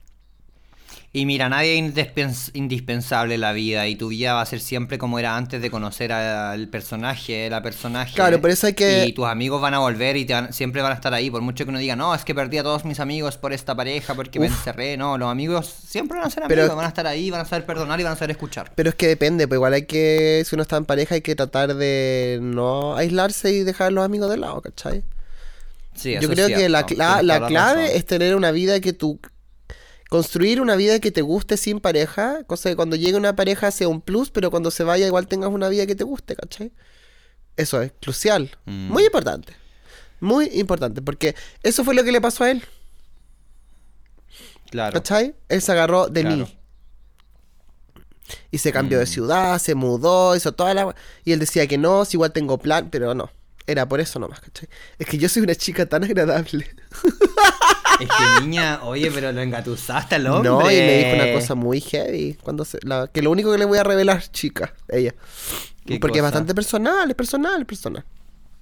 Y 1.14 1.26
mira, 1.26 1.50
nadie 1.50 1.78
es 1.78 1.84
indispens- 1.84 2.52
indispensable 2.54 3.36
en 3.36 3.42
la 3.42 3.52
vida 3.52 3.86
y 3.90 3.98
tu 3.98 4.08
vida 4.08 4.34
va 4.34 4.42
a 4.42 4.46
ser 4.46 4.62
siempre 4.62 4.98
como 4.98 5.20
era 5.20 5.36
antes 5.36 5.62
de 5.62 5.70
conocer 5.70 6.14
al 6.14 6.70
personaje, 6.70 7.50
la 7.50 7.62
personaje. 7.62 8.16
Claro, 8.16 8.40
por 8.40 8.50
eso 8.50 8.68
hay 8.68 8.74
que- 8.76 9.08
Y 9.08 9.12
tus 9.12 9.26
amigos 9.26 9.62
van 9.62 9.74
a 9.74 9.80
volver 9.80 10.16
y 10.16 10.24
te 10.24 10.32
van- 10.32 10.54
siempre 10.54 10.82
van 10.82 10.94
a 10.94 10.96
estar 10.96 11.14
ahí, 11.14 11.30
por 11.30 11.42
mucho 11.42 11.66
que 11.66 11.70
uno 11.70 11.80
diga, 11.80 11.98
no, 11.98 12.16
es 12.16 12.24
que 12.24 12.34
perdí 12.34 12.60
a 12.60 12.64
todos 12.64 12.86
mis 12.86 13.02
amigos 13.02 13.36
por 13.36 13.52
esta 13.52 13.76
pareja, 13.76 14.14
porque 14.16 14.40
me 14.40 14.46
encerré. 14.48 14.96
No, 14.96 15.18
los 15.18 15.30
amigos 15.30 15.68
siempre 15.86 16.18
van 16.18 16.28
a 16.28 16.30
ser 16.30 16.44
Pero- 16.48 16.62
amigos, 16.62 16.78
van 16.78 16.86
a 16.86 16.90
estar 16.90 17.06
ahí, 17.06 17.30
van 17.30 17.42
a 17.42 17.46
saber 17.46 17.66
perdonar 17.66 18.00
y 18.00 18.04
van 18.04 18.14
a 18.14 18.16
saber 18.16 18.32
escuchar. 18.32 18.72
Pero 18.74 18.88
es 18.90 18.96
que 18.96 19.08
depende, 19.10 19.50
pues 19.50 19.58
igual 19.58 19.74
hay 19.74 19.86
que, 19.86 20.44
si 20.48 20.56
uno 20.56 20.62
está 20.62 20.78
en 20.78 20.86
pareja, 20.86 21.16
hay 21.16 21.22
que 21.22 21.36
tratar 21.36 21.76
de 21.76 22.40
no 22.42 22.96
aislarse 22.96 23.52
y 23.52 23.64
dejar 23.64 23.88
a 23.88 23.92
los 23.92 24.06
amigos 24.06 24.30
de 24.30 24.38
lado, 24.38 24.62
¿cachai? 24.62 25.04
Sí, 25.94 26.14
Yo 26.14 26.20
eso 26.20 26.32
es 26.32 26.36
creo 26.36 26.58
que 26.58 26.70
la, 26.70 26.86
la 27.22 27.48
clave 27.48 27.82
razón. 27.84 27.98
es 27.98 28.06
tener 28.06 28.34
una 28.38 28.52
vida 28.52 28.80
que 28.80 28.94
tú... 28.94 29.20
Construir 30.12 30.60
una 30.60 30.76
vida 30.76 31.00
que 31.00 31.10
te 31.10 31.22
guste 31.22 31.56
sin 31.56 31.80
pareja, 31.80 32.44
cosa 32.44 32.68
que 32.70 32.76
cuando 32.76 32.98
llegue 32.98 33.16
una 33.16 33.34
pareja 33.34 33.72
sea 33.72 33.88
un 33.88 34.02
plus, 34.02 34.30
pero 34.30 34.52
cuando 34.52 34.70
se 34.70 34.84
vaya 34.84 35.08
igual 35.08 35.26
tengas 35.26 35.50
una 35.52 35.70
vida 35.70 35.88
que 35.88 35.96
te 35.96 36.04
guste, 36.04 36.36
¿cachai? 36.36 36.74
Eso 37.56 37.82
es 37.82 37.94
crucial. 38.02 38.52
Mm. 38.66 38.90
Muy 38.92 39.06
importante. 39.06 39.54
Muy 40.20 40.48
importante, 40.48 41.02
porque 41.02 41.34
eso 41.64 41.86
fue 41.86 41.96
lo 41.96 42.04
que 42.04 42.12
le 42.12 42.20
pasó 42.20 42.44
a 42.44 42.52
él, 42.52 42.62
Claro. 44.70 44.92
¿cachai? 44.96 45.34
Él 45.48 45.62
se 45.62 45.72
agarró 45.72 46.08
de 46.08 46.22
Claro. 46.22 46.36
mí. 46.36 46.58
Y 48.52 48.58
se 48.58 48.74
cambió 48.74 48.98
Mm. 48.98 49.00
de 49.02 49.06
ciudad, 49.08 49.60
se 49.60 49.76
mudó, 49.76 50.36
hizo 50.36 50.52
toda 50.52 50.74
la... 50.74 50.94
Y 51.24 51.32
él 51.32 51.40
decía 51.40 51.68
que 51.68 51.78
no, 51.78 52.04
si 52.04 52.18
igual 52.18 52.34
tengo 52.34 52.58
plan, 52.58 52.90
pero 52.90 53.14
no. 53.16 53.32
Era 53.66 53.88
por 53.88 54.02
eso 54.02 54.20
nomás, 54.20 54.42
¿cachai? 54.42 54.68
Es 55.00 55.08
que 55.08 55.18
yo 55.18 55.30
soy 55.30 55.44
una 55.44 55.56
chica 55.56 55.86
tan 55.86 56.04
agradable. 56.04 56.70
Es 58.02 58.10
que 58.10 58.42
niña, 58.42 58.80
oye, 58.84 59.12
pero 59.12 59.32
lo 59.32 59.42
engatusaste 59.42 60.16
al 60.16 60.28
hombre. 60.28 60.50
No, 60.50 60.62
y 60.72 60.76
me 60.76 60.98
dijo 60.98 61.16
una 61.24 61.34
cosa 61.34 61.56
muy 61.56 61.82
heavy. 61.82 62.38
Cuando 62.42 62.66
se, 62.66 62.80
la- 62.84 63.08
que 63.08 63.22
lo 63.22 63.32
único 63.32 63.52
que 63.52 63.58
le 63.58 63.66
voy 63.66 63.78
a 63.78 63.84
revelar, 63.84 64.22
chica, 64.32 64.74
ella. 64.90 65.14
¿Qué 65.86 66.00
Porque 66.00 66.20
es 66.20 66.24
bastante 66.24 66.54
personal, 66.54 67.10
es 67.10 67.16
personal, 67.16 67.62
es 67.62 67.68
personal. 67.68 68.04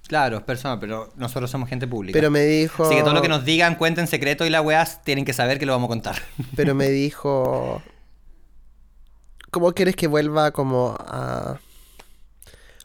Claro, 0.08 0.38
es 0.38 0.42
personal, 0.42 0.80
pero 0.80 1.12
nosotros 1.16 1.48
somos 1.50 1.68
gente 1.68 1.86
pública. 1.86 2.16
Pero 2.16 2.30
me 2.32 2.42
dijo. 2.42 2.84
Así 2.84 2.96
que 2.96 3.02
todo 3.02 3.14
lo 3.14 3.22
que 3.22 3.28
nos 3.28 3.44
digan, 3.44 3.76
cuenten 3.76 4.08
secreto 4.08 4.44
y 4.44 4.50
las 4.50 4.64
weas 4.64 5.04
tienen 5.04 5.24
que 5.24 5.32
saber 5.32 5.58
que 5.60 5.66
lo 5.66 5.72
vamos 5.72 5.86
a 5.86 5.90
contar. 5.90 6.16
Pero 6.56 6.74
me 6.74 6.88
dijo. 6.88 7.80
¿Cómo 9.52 9.72
quieres 9.72 9.94
que 9.96 10.06
vuelva 10.08 10.50
como 10.50 10.96
a. 10.98 11.58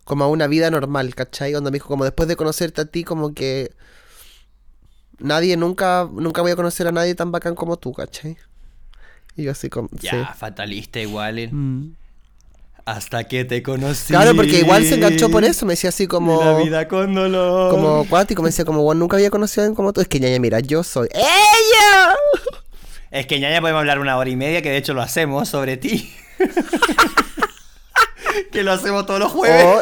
como 0.04 0.24
a 0.24 0.28
una 0.28 0.48
vida 0.48 0.70
normal, 0.70 1.16
¿cachai? 1.16 1.56
Onda 1.56 1.72
me 1.72 1.76
dijo, 1.78 1.88
como 1.88 2.04
después 2.04 2.28
de 2.30 2.36
conocerte 2.36 2.82
a 2.82 2.86
ti, 2.86 3.04
como 3.04 3.34
que. 3.34 3.72
Nadie, 5.20 5.58
nunca, 5.58 6.08
nunca 6.12 6.42
voy 6.42 6.52
a 6.52 6.56
conocer 6.56 6.88
a 6.88 6.92
nadie 6.92 7.16
tan 7.16 7.32
bacán 7.32 7.56
como 7.56 7.78
tú, 7.78 7.94
¿cachai? 7.94 8.38
Y 9.36 9.44
yo 9.44 9.52
así 9.52 9.70
como. 9.70 9.90
Ya, 9.92 10.12
sí. 10.12 10.18
fatalista 10.38 11.00
igual. 11.00 11.40
eh. 11.40 11.50
Mm. 11.52 11.94
Hasta 12.86 13.24
que 13.24 13.46
te 13.46 13.64
conocí. 13.64 14.14
Claro, 14.14 14.36
porque 14.36 14.60
igual 14.60 14.86
se 14.86 14.94
enganchó 14.96 15.30
por 15.32 15.44
eso, 15.44 15.66
me 15.66 15.74
decía 15.74 15.90
así 15.90 16.06
como. 16.08 16.40
De 16.40 16.46
La 16.46 16.58
vida 16.58 16.88
con 16.88 17.16
dolor. 17.16 17.72
como 17.72 18.08
cuático, 18.08 18.44
me 18.44 18.50
decía 18.50 18.64
como, 18.64 18.84
bueno, 18.84 19.00
nunca 19.00 19.18
había 19.18 19.32
conocido 19.32 19.62
a 19.62 19.64
alguien 19.66 19.76
como 19.76 19.92
tú. 19.92 20.02
Es 20.02 20.08
que 20.08 20.20
ñaña, 20.20 20.40
mira, 20.40 20.60
yo 20.60 20.84
soy 20.84 21.10
ella. 21.12 22.16
Es 23.10 23.26
que 23.26 23.40
ñaña 23.40 23.60
podemos 23.62 23.80
hablar 23.80 24.00
una 24.00 24.18
hora 24.18 24.30
y 24.30 24.36
media, 24.36 24.62
que 24.62 24.70
de 24.70 24.78
hecho 24.78 24.94
lo 24.94 25.02
hacemos 25.02 25.50
sobre 25.50 25.78
ti. 25.78 26.14
que 28.52 28.64
lo 28.64 28.72
hacemos 28.74 29.06
todos 29.06 29.20
los 29.20 29.32
jueves. 29.32 29.64
Oh, 29.66 29.82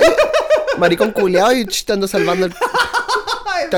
maricón 0.79 1.11
culeado 1.11 1.53
y 1.53 1.65
ch, 1.65 1.85
te 1.85 1.93
ando 1.93 2.07
salvando 2.07 2.45
el, 2.45 2.53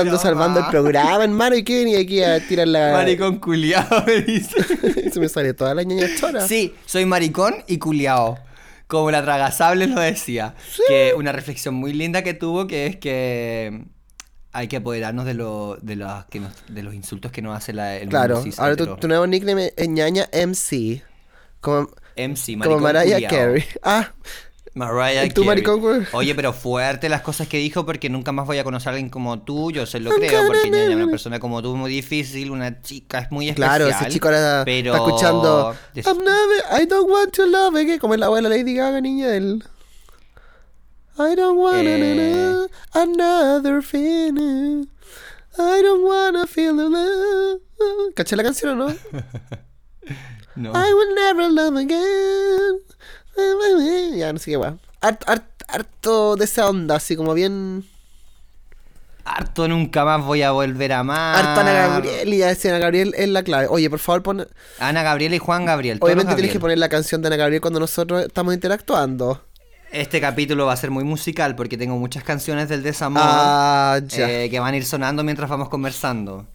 Ay, 0.00 0.04
te 0.04 0.08
ando 0.08 0.18
broma. 0.18 0.22
salvando 0.22 0.60
el 0.60 0.66
programa, 0.66 1.24
hermano. 1.24 1.56
¿Y 1.56 1.62
qué 1.64 1.78
venía 1.84 2.00
aquí 2.00 2.22
a 2.22 2.46
tirar 2.46 2.68
la. 2.68 2.92
Maricón 2.92 3.38
culiao, 3.38 3.86
me 4.06 4.20
dice. 4.22 5.10
Se 5.12 5.20
me 5.20 5.28
sale 5.28 5.54
toda 5.54 5.74
la 5.74 5.82
ñaña 5.82 6.08
chora. 6.18 6.46
Sí, 6.46 6.74
soy 6.86 7.04
maricón 7.06 7.54
y 7.66 7.78
culiao. 7.78 8.38
Como 8.86 9.10
la 9.10 9.22
tragasable 9.22 9.86
lo 9.88 10.00
decía. 10.00 10.54
Que 10.88 11.12
una 11.16 11.32
reflexión 11.32 11.74
muy 11.74 11.92
linda 11.92 12.22
que 12.22 12.34
tuvo 12.34 12.66
que 12.66 12.86
es 12.86 12.96
que 12.96 13.82
hay 14.52 14.68
que 14.68 14.76
apoderarnos 14.76 15.26
de, 15.26 15.34
lo, 15.34 15.76
de, 15.82 15.96
los, 15.96 16.24
que 16.26 16.40
nos- 16.40 16.52
de 16.68 16.82
los 16.82 16.94
insultos 16.94 17.30
que 17.32 17.42
nos 17.42 17.54
hace 17.56 17.72
la, 17.74 17.96
el 17.96 18.08
Claro, 18.08 18.40
mundo 18.40 18.56
ahora 18.58 18.74
tu, 18.76 19.06
nuevo 19.08 19.26
nickname 19.26 19.72
es 19.76 19.88
ñaña 19.88 20.28
MC. 20.32 21.02
Como, 21.60 21.90
MC, 22.16 22.52
como 22.62 22.78
maricón 22.78 22.82
Mariah 22.82 23.14
culiao. 23.16 23.30
Carey. 23.30 23.64
Ah, 23.82 24.12
Mariah 24.76 25.24
¿Y 25.24 25.30
tú, 25.30 25.40
Carey. 25.40 25.46
maricón, 25.46 25.80
güey? 25.80 26.02
Oye, 26.12 26.34
pero 26.34 26.52
fuerte 26.52 27.08
las 27.08 27.22
cosas 27.22 27.48
que 27.48 27.56
dijo 27.56 27.86
porque 27.86 28.10
nunca 28.10 28.30
más 28.30 28.46
voy 28.46 28.58
a 28.58 28.64
conocer 28.64 28.88
a 28.88 28.92
alguien 28.92 29.08
como 29.08 29.40
tú. 29.42 29.70
Yo 29.70 29.86
se 29.86 29.98
lo 30.00 30.10
creo 30.10 30.46
porque 30.46 30.70
una 30.94 31.06
persona 31.10 31.40
como 31.40 31.62
tú 31.62 31.72
es 31.74 31.78
muy 31.80 31.90
difícil, 31.90 32.50
una 32.50 32.82
chica 32.82 33.20
es 33.20 33.30
muy 33.32 33.48
especial. 33.48 33.78
claro, 33.78 33.88
ese 33.88 34.08
chico 34.10 34.28
ahora 34.28 34.62
pero... 34.66 34.94
está 34.94 35.06
escuchando. 35.06 35.74
I'm 35.94 36.18
never, 36.18 36.82
I 36.82 36.86
don't 36.86 37.10
want 37.10 37.32
to 37.34 37.46
love 37.46 37.74
again. 37.74 37.98
Como 37.98 38.14
es 38.14 38.20
la 38.20 38.26
abuela 38.26 38.48
Lady 38.50 38.74
Gaga, 38.74 39.00
niña 39.00 39.28
del. 39.28 39.64
I 41.18 41.34
don't 41.34 41.58
wanna 41.58 41.88
Eh. 41.96 42.66
another 42.92 43.82
feeling. 43.82 44.86
I 45.58 45.80
don't 45.82 46.04
wanna 46.04 46.46
feel 46.46 46.76
the 46.76 46.90
love. 46.90 47.60
¿Caché 48.14 48.36
la 48.36 48.42
canción 48.42 48.78
o 48.78 48.88
no? 48.88 48.94
No. 50.58 50.70
I 50.72 50.90
will 50.94 51.14
never 51.14 51.50
love 51.50 51.76
again. 51.76 52.80
Ya, 54.16 54.32
no 54.32 54.38
sé 54.38 54.50
qué 54.52 54.56
va. 54.56 54.76
Harto, 55.00 55.26
harto, 55.30 55.64
harto 55.68 56.36
de 56.36 56.44
esa 56.44 56.68
onda, 56.68 56.96
así 56.96 57.16
como 57.16 57.34
bien. 57.34 57.84
Harto 59.24 59.66
nunca 59.66 60.04
más 60.04 60.24
voy 60.24 60.42
a 60.42 60.52
volver 60.52 60.92
a 60.92 61.00
amar. 61.00 61.36
Harto 61.44 61.60
Ana 61.60 61.72
Gabriel. 61.72 62.32
Y 62.32 62.38
decía 62.38 62.70
Ana 62.70 62.78
Gabriel 62.78 63.12
es 63.16 63.28
la 63.28 63.42
clave. 63.42 63.66
Oye, 63.68 63.90
por 63.90 63.98
favor, 63.98 64.22
pon. 64.22 64.46
Ana 64.78 65.02
Gabriel 65.02 65.34
y 65.34 65.38
Juan 65.38 65.64
Gabriel. 65.64 65.98
Obviamente 66.00 66.30
los 66.30 66.36
tienes 66.36 66.52
que 66.52 66.58
Gabriel. 66.58 66.60
poner 66.60 66.78
la 66.78 66.88
canción 66.88 67.22
de 67.22 67.26
Ana 67.28 67.36
Gabriel 67.36 67.60
cuando 67.60 67.80
nosotros 67.80 68.24
estamos 68.24 68.54
interactuando. 68.54 69.42
Este 69.90 70.20
capítulo 70.20 70.66
va 70.66 70.72
a 70.74 70.76
ser 70.76 70.90
muy 70.90 71.04
musical 71.04 71.56
porque 71.56 71.76
tengo 71.76 71.96
muchas 71.96 72.22
canciones 72.22 72.68
del 72.68 72.82
desamor 72.82 73.22
Ah, 73.24 74.00
eh, 74.12 74.48
que 74.50 74.60
van 74.60 74.74
a 74.74 74.76
ir 74.76 74.84
sonando 74.84 75.24
mientras 75.24 75.48
vamos 75.50 75.68
conversando. 75.68 76.46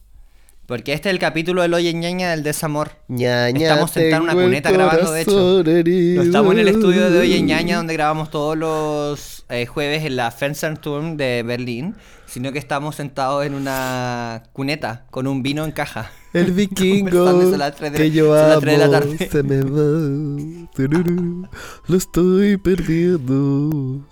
Porque 0.71 0.93
este 0.93 1.09
es 1.09 1.13
el 1.13 1.19
capítulo 1.19 1.63
del 1.63 1.73
Oye 1.73 1.93
ñaña 1.93 2.31
del 2.31 2.43
desamor. 2.43 2.91
Ñaña, 3.09 3.59
Estamos 3.67 3.91
sentados 3.91 4.23
en 4.29 4.31
una 4.37 4.41
cuneta 4.41 4.71
grabando, 4.71 5.11
de 5.11 5.21
hecho. 5.23 5.59
herido. 5.65 6.21
No 6.21 6.23
estamos 6.23 6.53
en 6.53 6.59
el 6.59 6.67
estudio 6.69 7.11
de 7.11 7.19
Oye 7.19 7.41
ñaña 7.41 7.75
donde 7.75 7.91
grabamos 7.91 8.31
todos 8.31 8.57
los 8.57 9.43
eh, 9.49 9.65
jueves 9.65 10.05
en 10.05 10.15
la 10.15 10.31
Fernsehturm 10.31 11.17
de 11.17 11.43
Berlín, 11.45 11.95
sino 12.25 12.53
que 12.53 12.59
estamos 12.59 12.95
sentados 12.95 13.45
en 13.45 13.53
una 13.53 14.43
cuneta 14.53 15.07
con 15.11 15.27
un 15.27 15.43
vino 15.43 15.65
en 15.65 15.73
caja. 15.73 16.09
El 16.31 16.51
vikingo 16.53 17.49
las 17.57 17.77
de- 17.77 17.91
que 17.91 18.09
yo 18.11 18.33
amo 18.33 18.61
tres 18.61 18.79
de 18.79 18.87
la 18.87 18.91
tarde. 18.97 19.29
se 19.29 19.43
me 19.43 19.61
va. 19.63 21.49
Lo 21.87 21.97
estoy 21.97 22.55
perdiendo. 22.55 24.07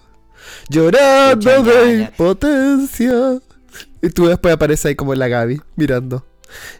Llorando 0.67 1.63
de 1.63 1.93
ñaña. 1.95 2.09
impotencia. 2.09 3.39
Y 4.01 4.09
tú 4.09 4.27
después 4.27 4.53
apareces 4.53 4.87
ahí 4.87 4.95
como 4.95 5.15
la 5.15 5.29
Gaby, 5.29 5.61
mirando. 5.77 6.25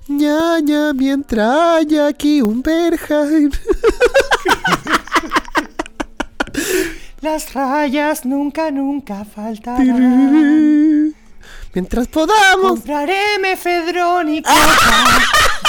Ñaña 0.08 0.94
mientras 0.94 1.50
hay 1.50 1.98
aquí 1.98 2.42
un 2.42 2.62
Berheim. 2.62 3.52
Las 7.22 7.54
rayas 7.54 8.26
nunca, 8.26 8.72
nunca 8.72 9.26
faltarán. 9.26 11.14
Mientras 11.74 12.08
podamos. 12.08 12.72
Compraré 12.72 13.38
mefedrón 13.42 14.30
y 14.30 14.42
coca. 14.42 14.58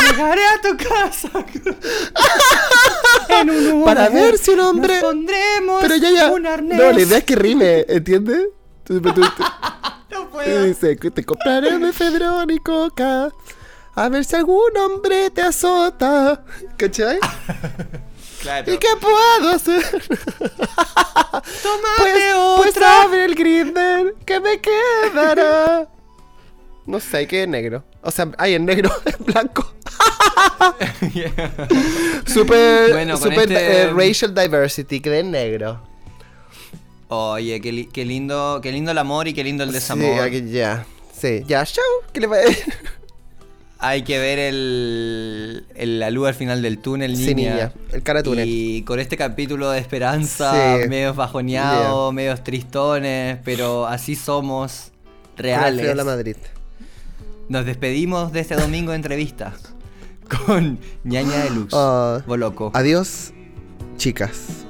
Llegaré 0.01 0.43
a 0.47 0.61
tu 0.63 0.77
casa. 0.77 1.29
en 3.29 3.51
un 3.51 3.67
Uber. 3.73 3.85
Para 3.85 4.09
ver 4.09 4.39
si 4.39 4.53
un 4.53 4.61
hombre- 4.61 4.95
Nos 4.95 5.03
pondremos 5.03 5.81
Pero 5.83 5.97
ya, 5.97 6.11
ya. 6.11 6.31
un 6.33 6.47
arnés. 6.47 6.79
No, 6.79 6.93
la 6.93 7.01
idea 7.01 7.19
es 7.19 7.25
que 7.25 7.37
rime, 7.37 7.85
¿entiendes? 7.89 8.47
Tú- 8.85 9.01
tú- 9.01 9.13
tú- 9.13 9.23
No 10.11 10.29
puedo. 10.31 10.65
Dice 10.65 10.97
te 10.97 11.25
compraré 11.25 11.79
mefedrón 11.79 12.51
y 12.51 12.59
coca. 12.59 13.29
A 14.01 14.09
ver 14.09 14.25
si 14.25 14.35
algún 14.37 14.75
hombre 14.79 15.29
te 15.31 15.43
azota. 15.43 16.43
¿Cachai? 16.77 17.19
Claro. 18.41 18.73
¿Y 18.73 18.79
qué 18.79 18.89
puedo 18.99 19.51
hacer? 19.51 19.83
Tómate 20.39 21.45
Pues, 21.99 22.15
pues 22.57 22.71
otra. 22.71 23.03
abre 23.03 23.27
el 23.27 23.35
grinder 23.35 24.15
que 24.25 24.41
me 24.41 24.59
quedará. 24.63 25.87
No 26.87 27.01
sé, 27.01 27.27
que 27.27 27.43
es 27.43 27.49
negro. 27.49 27.85
O 28.01 28.11
sea, 28.11 28.31
hay 28.39 28.55
en 28.55 28.65
negro, 28.65 28.91
en 29.05 29.25
blanco. 29.27 29.71
Super, 32.27 32.93
Bueno, 32.93 33.19
super 33.19 33.41
este- 33.41 33.83
eh, 33.83 33.91
racial 33.93 34.35
diversity, 34.35 35.01
que 35.01 35.19
es 35.21 35.25
negro. 35.27 35.83
Oye, 37.09 37.61
qué, 37.61 37.73
li- 37.73 37.87
qué 37.93 38.07
lindo, 38.07 38.61
qué 38.63 38.73
lindo 38.73 38.91
el 38.93 38.99
amor 38.99 39.29
y 39.29 39.35
qué 39.35 39.45
lindo 39.45 39.65
el 39.65 39.71
Sí, 39.71 39.75
desamor. 39.75 40.21
aquí 40.21 40.49
ya. 40.51 40.87
Sí, 41.15 41.43
ya, 41.47 41.65
show. 41.67 41.85
¿Qué 42.13 42.21
le 42.21 42.27
va 42.27 42.37
a 42.37 42.41
decir? 42.41 42.73
Hay 43.83 44.03
que 44.03 44.19
ver 44.19 44.38
el, 44.38 45.64
el- 45.75 46.01
la 46.01 46.11
luz 46.11 46.29
al 46.29 46.35
final 46.35 46.61
del 46.61 46.79
túnel, 46.79 47.12
niña. 47.14 47.25
Sí, 47.27 47.35
niña, 47.35 47.73
el 47.93 48.03
cara 48.03 48.23
túnel. 48.23 48.47
Y 48.49 48.83
con 48.83 49.01
este 49.01 49.16
capítulo 49.16 49.71
de 49.71 49.79
esperanza, 49.79 50.81
Sí. 50.83 50.88
medios 50.88 51.16
bajoneados, 51.16 52.12
medios 52.12 52.45
tristones, 52.45 53.38
pero 53.45 53.87
así 53.87 54.16
somos 54.16 54.93
reales. 55.37 55.81
Alfredo 55.81 55.95
La 55.95 56.05
Madrid. 56.05 56.37
Nos 57.49 57.64
despedimos 57.64 58.33
de 58.33 58.40
este 58.40 58.55
domingo 58.55 58.90
de 58.93 58.97
entrevista 58.97 59.55
con 60.47 60.79
ñaña 61.05 61.45
deluxe. 61.45 61.75
Ah. 61.75 62.23
Boloco. 62.27 62.71
Adiós, 62.75 63.33
chicas. 63.97 64.66